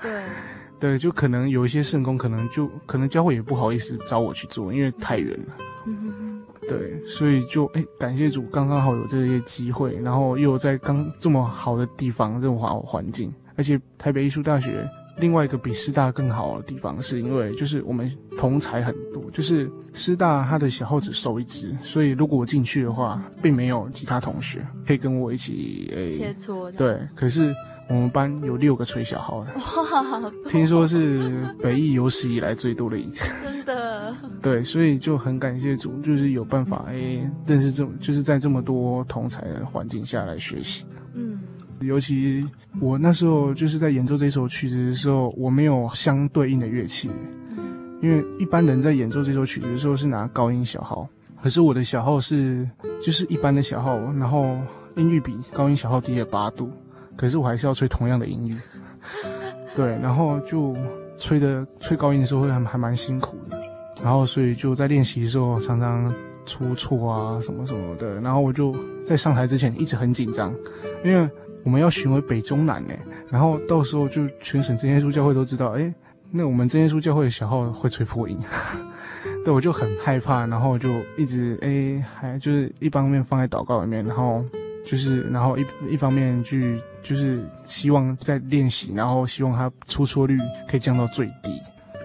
[0.00, 0.22] 对，
[0.80, 5.54] 对，就可能有一些圣工，可能就可能教会也不好意思找我去做，因为太远了。
[5.86, 6.42] 嗯。
[6.68, 14.88] 对，所以就哎，感谢主，刚刚好有这些机会，然后又在刚这么好的地方，这么好的环境，而且台北艺术大学。
[15.18, 26.74] 另外一个比师大更好的地方，是因为就是我们同才很多，就是师大他的小号只收一支，所以如果我进去的话，并没有其他同学可以跟我一起诶、欸、切磋。
[26.76, 27.54] 对，可是
[27.88, 34.16] 我们班有六个吹小号的，哇，听说是北艺有史以来最多的一次，真的。
[34.42, 40.84] 对，所以就很感谢主，就是有办法诶、欸、认识这么，就是在这么多同才的环境下来学习。
[41.14, 41.38] 嗯。
[41.84, 42.46] 尤其
[42.80, 47.10] 我那时候就是在演奏这首曲子的时候，我没有相对应的乐器，
[48.00, 51.08] 因为一般人在演奏这首曲子的时候是拿高音小号，
[51.42, 52.68] 可是我的小号是
[53.00, 54.56] 就是一般的小号，然后
[54.96, 56.70] 音域比高音小号低了八度，
[57.16, 58.56] 可是我还是要吹同样的音域，
[59.74, 60.76] 对，然后就
[61.18, 63.60] 吹的吹高音的时候会还还蛮辛苦的，
[64.02, 66.12] 然后所以就在练习的时候常常
[66.44, 68.20] 出错啊什么什么的。
[68.20, 68.74] 然后我就
[69.04, 70.52] 在上台之前一直很紧张，
[71.04, 71.30] 因为
[71.64, 72.94] 我们要巡回北中南呢。
[73.28, 75.92] 然后到时候就全省真耶稣教会都知道，哎，
[76.30, 78.38] 那我们真耶稣教会的小号会吹破音，
[79.44, 84.44] 对，我就很害怕，然后就一直哎，还就是一方面放在祷告里面，然后。
[84.84, 90.36] 就是，然后一一方面去，就是希望在练习，然后希望他出错率
[90.68, 91.56] 可以降到最低。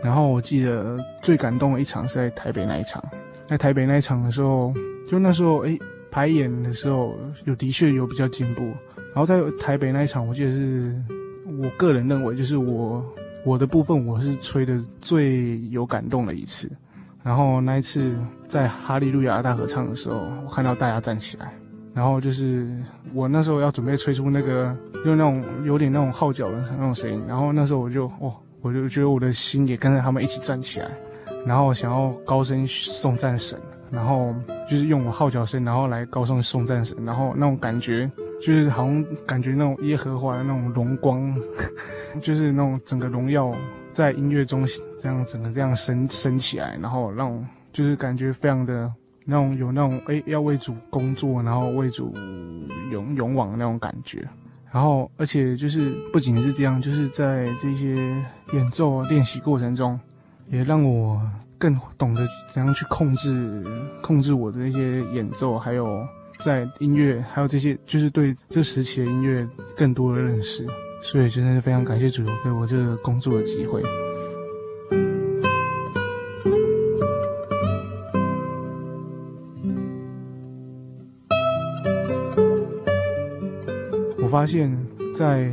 [0.03, 3.03] 然后我记得最感动的一场是在台北那一场，
[3.47, 4.71] 在台北那一场的时候，
[5.09, 5.75] 就那时候诶
[6.11, 8.71] 排演的时候有的确有比较进步。
[9.17, 10.93] 然后在台北那一场，我记得是
[11.59, 13.03] 我个人认为就是我
[13.43, 16.69] 我的部分我是吹的最有感动的一次。
[17.23, 18.15] 然后那一次
[18.47, 21.51] 在哈利路亚大合唱的时候，我看到大家站起来。
[21.95, 22.69] 然后就是
[23.11, 27.19] 我那时候要准备吹出那个，用那种有点那种号角的那种声音。
[27.27, 30.91] 然后那时候我就哦，我就觉得我的心也跟着他们一起站起来，
[31.43, 33.59] 然后想要高声送战神，
[33.89, 34.31] 然后
[34.69, 36.95] 就是用我号角声，然后来高声送战神。
[37.03, 38.07] 然后那种感觉
[38.39, 41.35] 就是好像感觉那种耶和华的那种荣光，
[42.21, 43.53] 就是那种整个荣耀
[43.91, 44.65] 在音乐中
[44.99, 48.91] 这样整个这样升升起来，然后让就是感觉非常的。
[49.29, 52.13] 那种有那种诶，要为主工作，然后为主
[52.93, 54.25] 勇勇往的那种感觉，
[54.71, 57.93] 然后而且就是不仅是这样，就是在这些
[58.53, 59.99] 演奏练习过程中，
[60.49, 61.21] 也让我
[61.57, 63.61] 更懂得怎样去控制
[64.01, 66.07] 控制我的那些演奏，还有
[66.43, 70.65] 在音乐，还有这些就是对这时期的音乐更多的认识，
[71.01, 73.81] 所以真的是非常感谢主有给我这个工作的机会。
[84.19, 84.77] 我发现，
[85.15, 85.49] 在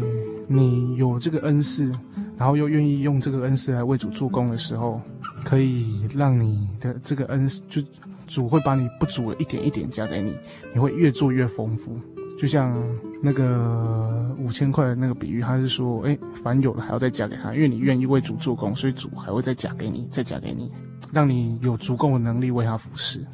[0.46, 1.92] 你有这个恩赐，
[2.36, 5.00] 然后又愿意用这个恩赐来为主做工的时候，
[5.44, 7.80] 可以让你的这个恩赐，就
[8.26, 10.34] 主会把你不足的一点一点加给你，
[10.72, 11.98] 你会越做越丰富。
[12.38, 12.76] 就像
[13.22, 20.70] 那个五千块的那个比喻，他是说，哎，凡有的还要再加给他，因为你愿意为主做工，所以主还会再加给你，再加给你，
[21.12, 23.24] 让你有足够的能力为他服侍。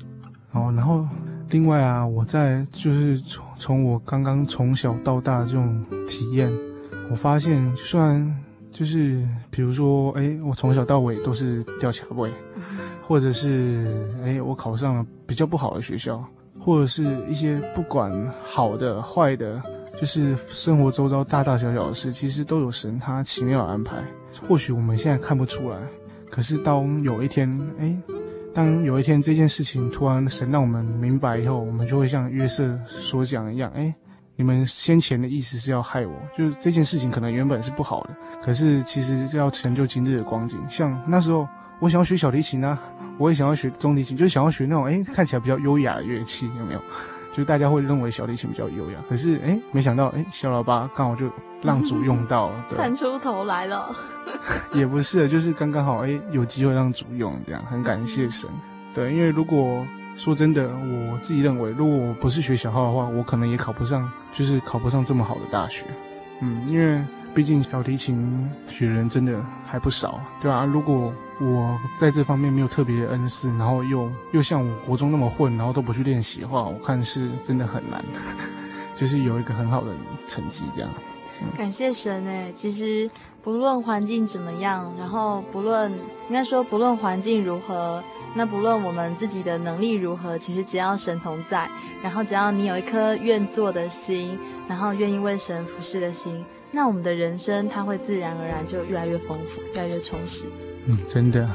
[0.52, 1.06] 哦，然后。
[1.52, 6.48] 另外啊，我在就是从从我刚刚从小到大这种体验，
[7.10, 12.30] 我发现，虽然就是比如说，哎，我从小到尾都是吊卡位，
[13.10, 13.84] 或者是
[14.24, 16.24] 哎，我考上了比较不好的学校，
[16.60, 18.08] 或者是一些不管
[18.40, 19.60] 好的坏的，
[19.96, 23.96] 就是生活周遭大大小小的事，其实都有神他奇妙的安排。
[24.46, 25.76] 或许我们现在看不出来，
[26.30, 27.50] 可是当有一天，
[27.80, 27.96] 哎。
[28.52, 33.94] 当有一天这件事情突然神让我们明白以后，我们就会像约瑟所讲一样，哎，
[34.34, 38.10] 你们先前的意思是要害我，就是这件事情可能原本是不好的，
[38.42, 40.58] 可是其实是要成就今日的光景。
[40.68, 41.46] 像那时候
[41.78, 42.76] 我想要学小提琴啊，
[43.20, 46.80] 我也想要学中提琴，就是想要学那种哎看起来比较优雅的乐器，有没有？
[47.36, 51.30] 就大家会认为小提琴比较优雅，可是哎，没想到哎，小喇叭刚好就
[51.62, 53.94] 让主用到了，窜出头来了。
[54.72, 58.50] 也不是，就是刚刚好哎，有机会让主用，这样很感谢神。
[58.94, 65.86] 对，因为如果说真的，我自己认为，如果我不是学小号的话，我可能也考不上，就是考不上这么好的大学。
[66.40, 67.00] 嗯，因为
[67.32, 70.64] 毕竟小提琴学人真的还不少，对吧？
[70.64, 78.04] 如果我在这方面没有特别的恩赐，然后又又像我国中那么混，然后都不去练习的话，我看是真的很难，
[78.94, 79.92] 就是有一个很好的
[80.26, 80.90] 成绩这样。
[81.56, 83.10] 感谢神诶，其实
[83.42, 85.90] 不论环境怎么样，然后不论
[86.28, 91.66] 应该说不论环境如何，那不论我们自己的能力如何，其实只要神同在，
[92.02, 94.38] 然后只要你有一颗愿做的心，
[94.68, 100.44] 然后愿意为神服侍的心，那我们的人生它会自然而然就越来越丰富，越来越充实。
[101.08, 101.48] 真的，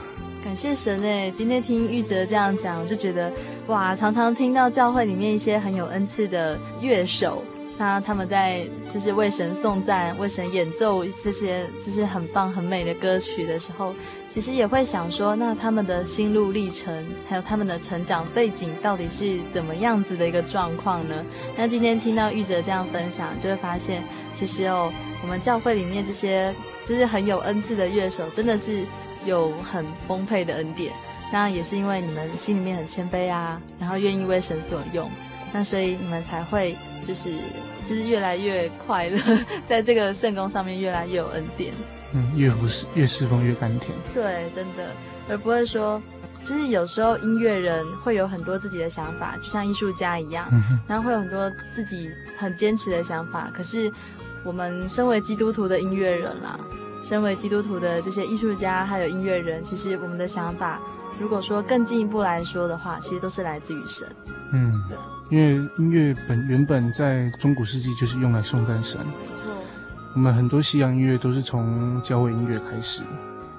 [0.44, 1.32] 感谢神诶！
[1.32, 3.32] 今天听玉哲这样讲，就觉得
[3.68, 7.44] 哇，常常听到教会里面一些很有恩赐的乐手，
[7.78, 13.94] 那他们在就是为神颂赞、为神演奏这些就是很棒、很美的歌曲的时候，
[14.30, 21.16] 其实也会想说，那他们的心路历程，还有他们的成长背景，到底是怎么样子的一个状况呢？
[21.58, 28.86] 那今天听到玉哲这样分享，就会发现，其实哦，我们教会里面这些就是很有恩赐的乐手，真的是。
[29.26, 30.94] 有很丰沛的恩典，
[31.32, 35.10] 那也是因为你们心里面很谦卑啊，然后愿意为神所用，
[35.54, 37.34] 那所以你们才会就是
[37.84, 39.20] 就是越来越快乐，
[39.66, 41.74] 在这个圣工上面越来越有恩典。
[42.14, 43.92] 嗯，越不是越侍奉越甘甜。
[44.14, 44.96] 对，真的，
[45.28, 46.02] 而不会说，
[46.46, 53.50] 就是有时候音乐人会有很多自己的想法，就像艺术家一样，嗯，然后会有很多自己很坚持的想法。
[53.54, 53.92] 可是
[54.46, 56.58] 我们身为基督徒的音乐人啦。
[57.08, 60.82] 身为基督徒的这些艺术家还有音乐人，其实我们的想法
[61.20, 64.08] 如果说更进一步来说的话，其实都是来自于神。
[64.52, 64.98] 嗯，对，
[65.30, 69.00] 因为音乐本原本在中古世纪就是用来颂赞神。
[69.06, 69.44] 没错。
[70.16, 73.04] 我们很多西洋音乐都是从教会音乐开始。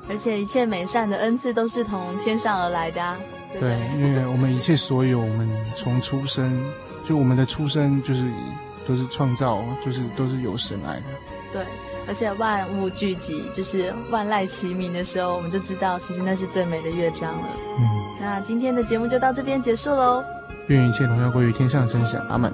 [0.08, 3.16] 而且一切美善的恩赐都是从天上而来的啊。
[3.52, 6.60] 对，对，因为我们一切所有，我们从出生，
[7.04, 8.28] 就我们的出生就是
[8.88, 11.04] 都是创造，就是都是由神来的。
[11.52, 11.64] 对。
[12.08, 17.48] 而且万物聚集，就是万籁齐鸣的时候，我们就知道，其实那是最美的乐章了。
[17.78, 17.82] 嗯，
[18.20, 20.22] 那今天的节目就到这边结束喽。
[20.68, 22.52] 愿一切荣耀归于天上真神，阿门。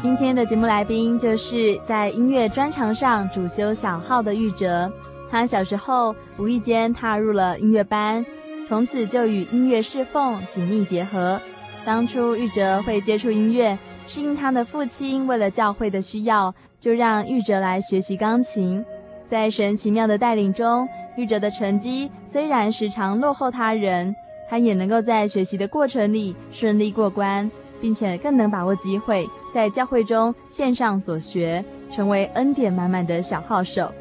[0.00, 4.90] 今天的节目来宾就是在音乐专长上主修小号的玉哲，
[5.28, 8.24] 他小时候无意间踏入了音乐班。
[8.66, 11.40] 从此就与音乐侍奉紧密结合。
[11.84, 18.84] 当初玉哲会接触音乐，是因他的父亲为了教会的需要，就让玉哲来学习钢琴。
[19.24, 24.12] 在神奇妙的带领中，玉哲的成绩虽然时常落后他人，
[24.50, 27.48] 他也能够在学习的过程里顺利过关，
[27.80, 33.92] 并且更能把握机会，在教会中献上所学，成为恩典满满的小号手。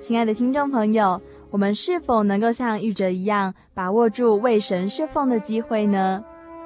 [0.00, 1.20] 亲爱的听众朋友。
[1.50, 6.22] 我们是否能够像玉哲一样把握住为神侍奉的机会呢？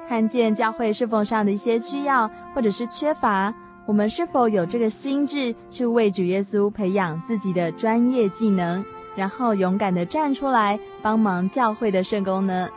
[0.07, 3.53] 看见教会侍奉上的一些需要或者是缺乏，
[3.85, 8.83] 我们是否有这个心智去为主耶稣培养自己的专业技能，
[9.15, 12.67] 然后勇敢地站出来帮忙教会的圣工呢？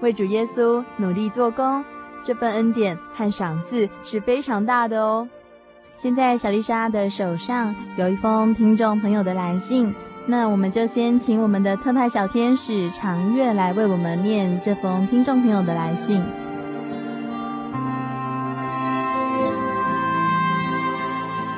[0.00, 1.84] 为主耶稣努力做工，
[2.24, 5.28] 这份恩典和赏赐是非常大的哦。
[5.98, 9.94] 现在小丽莎的手上有一封听众朋友的来信。
[10.26, 16.22] 那我们就先请我们的特派小天使长月来为我们念这封听众朋友的来信。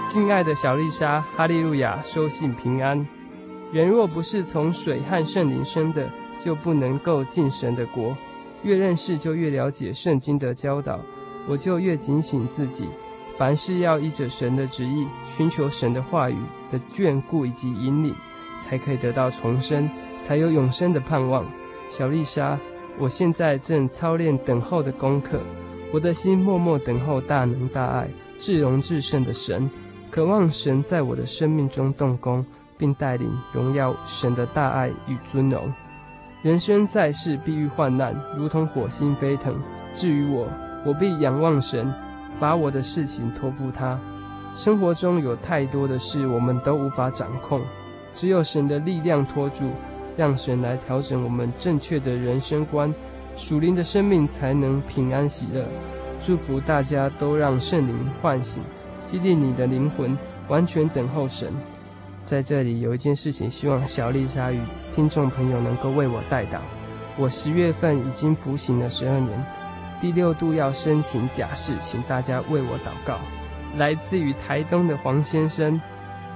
[0.08, 3.06] 敬爱的小丽莎，哈利路亚，收信平安。
[3.72, 6.08] 人若不是从水和圣灵生的，
[6.38, 8.16] 就不能够进神的国。
[8.62, 11.00] 越认识就越了解圣经的教导，
[11.48, 12.88] 我就越警醒自己，
[13.36, 16.36] 凡事要依着神的旨意，寻求神的话语
[16.70, 18.14] 的眷顾以及引领。
[18.72, 19.86] 才可以得到重生，
[20.22, 21.44] 才有永生的盼望。
[21.90, 22.58] 小丽莎，
[22.98, 25.38] 我现在正操练等候的功课，
[25.92, 28.08] 我的心默默等候大能大爱、
[28.38, 29.70] 至荣至圣的神，
[30.10, 32.42] 渴望神在我的生命中动工，
[32.78, 35.70] 并带领荣耀神的大爱与尊荣。
[36.40, 39.54] 人生在世必遇患难，如同火星飞腾。
[39.94, 40.48] 至于我，
[40.86, 41.92] 我必仰望神，
[42.40, 44.00] 把我的事情托付他。
[44.54, 47.60] 生活中有太多的事，我们都无法掌控。
[48.14, 49.70] 只有神的力量托住，
[50.16, 52.94] 让神来调整我们正确的人生观，
[53.36, 55.66] 属灵的生命才能平安喜乐。
[56.20, 58.62] 祝福大家都让圣灵唤醒，
[59.04, 60.16] 激励你的灵魂，
[60.48, 61.52] 完全等候神。
[62.22, 64.60] 在这里有一件事情，希望小丽莎与
[64.94, 66.58] 听众朋友能够为我代祷。
[67.18, 69.44] 我十月份已经服刑了十二年，
[70.00, 73.18] 第六度要申请假释，请大家为我祷告。
[73.76, 75.80] 来自于台东的黄先生。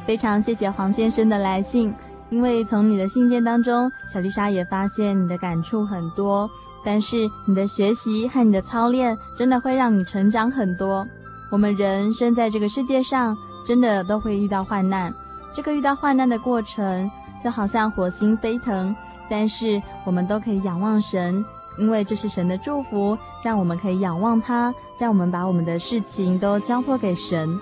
[0.06, 1.92] 非常谢谢黄先生的来信，
[2.30, 6.48] 因为从你的信件当中，小丽莎也发现你的感触很多。
[6.84, 11.04] 但是你的学习和你的操练，真的会让你成长很多。
[11.50, 13.36] 我们人生在这个世界上，
[13.66, 15.12] 真的都会遇到患难。
[15.52, 17.10] 这个遇到患难的过程，
[17.42, 18.94] 就好像火星飞腾，
[19.28, 21.44] 但是我们都可以仰望神，
[21.80, 27.58] 因为这是神的祝福，让我们可以仰望他，让我们把我们的事情都交托给神。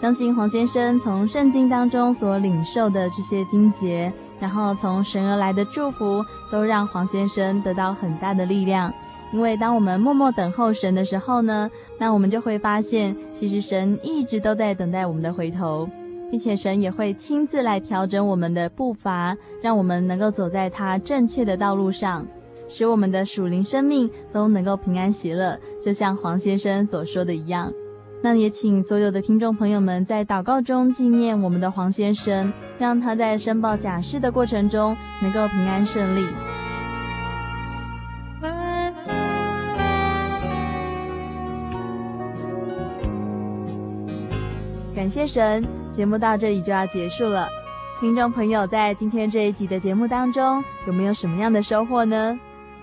[0.00, 8.94] 相信黄先生从圣经当中所领受的这些经节，然后从神而来的祝福，都让黄先生得到很大的力量。
[9.32, 11.68] 因为当我们默默等候神的时候呢，
[11.98, 15.90] 那我们就会发现，其实神一直都在等待我们的回头，
[16.30, 22.24] 并且神也会亲自来调整我们的步伐，让我们能够走在他正确的道路上，
[22.68, 27.72] 使我们的属灵生命都能够平安喜乐，就像黄先生所说的一样。
[28.20, 36.26] 那也请所有的听众朋友们在祷告中纪念我们的黄先生，让他在申报假释的过程中能够平安顺利。
[44.94, 47.48] 感谢神，节目到这里就要结束了。
[48.00, 52.38] 听众朋友在今天这一集的节目当中有没有什么样的收获呢？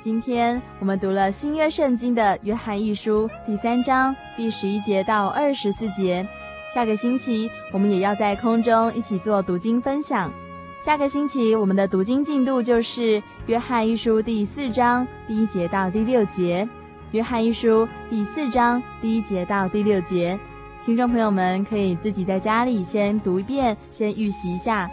[0.06, 6.24] 今天我们读了新约圣经的约翰一书第三章第十一节到二十四节。
[6.72, 10.32] 下个星期我们也要在空中一起做读经分享。
[10.80, 16.70] 下个星期我们的读经进度就是约翰一书第四章第一节到第六节。
[17.10, 20.38] 约翰一书第四章第一节到第六节。
[20.84, 24.88] 听众朋友们可以自己在家里先读一遍，先预习一下，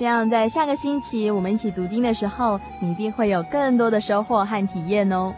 [0.00, 5.30] 这样在下个星期我们一起读经的时候，你一定会有更多的收获和体验哦。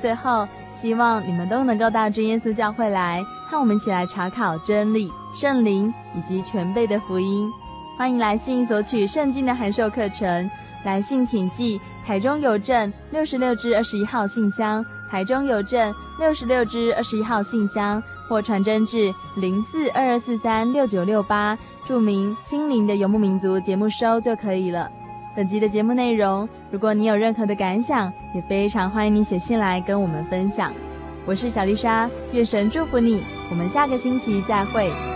[0.00, 7.46] 最后，希望你们都能够到真耶稣教会来，和我们一起来查考真理、圣灵以及全备的福音。
[7.98, 10.50] 欢迎来信索取圣经的函授课程，
[10.82, 18.02] 来信请寄台中邮政六十六支二十一号信箱，台中邮政六十六支二十一号信箱。
[18.28, 21.56] 或传真至零四二二四三六九六八，
[21.86, 24.90] 注明“心灵的游牧民族”节目收就可以了。
[25.36, 30.72] 本集的节目内容，如果你有任何的感想，也非常欢迎你写信来跟我们分享。
[31.24, 35.15] 我是小丽莎，月神祝福你，我们下个星期再会。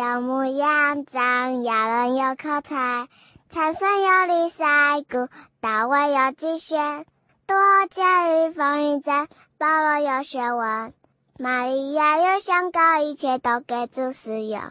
[0.00, 3.06] 有模样，长要人有口才，
[3.50, 5.28] 参孙有李赛古，
[5.60, 7.04] 大卫有机学，
[7.46, 7.54] 多
[7.90, 9.28] 加与风云战，
[9.58, 10.94] 保罗有学问，
[11.38, 14.62] 玛利亚有香膏，一切都给主使用。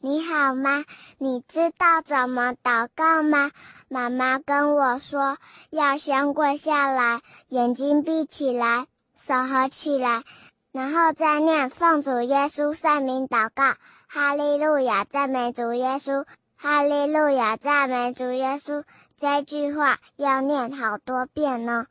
[0.00, 0.84] 你好吗？
[1.18, 3.52] 你知道怎么祷告吗？
[3.88, 5.36] 妈妈跟我说，
[5.70, 10.24] 要先跪下来，眼睛闭起来，手合起来，
[10.72, 13.74] 然后再念奉主耶稣圣名祷告。
[14.10, 16.24] 哈利路亚，赞美主耶稣！
[16.56, 18.82] 哈利路亚，赞美主耶稣！
[19.18, 21.84] 这句话要念好多遍呢。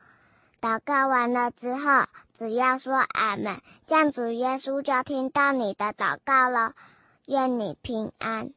[0.59, 6.71] 祷告完了之后，只要说阿门，这样主耶稣就听到你的祷告了。
[7.27, 8.49] 愿你平安。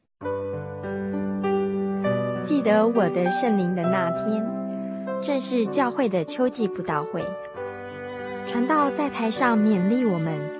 [2.43, 7.23] 记得我的圣灵的那天，正是教会的秋季布道会，
[8.47, 10.60] 传道在台上勉励我们。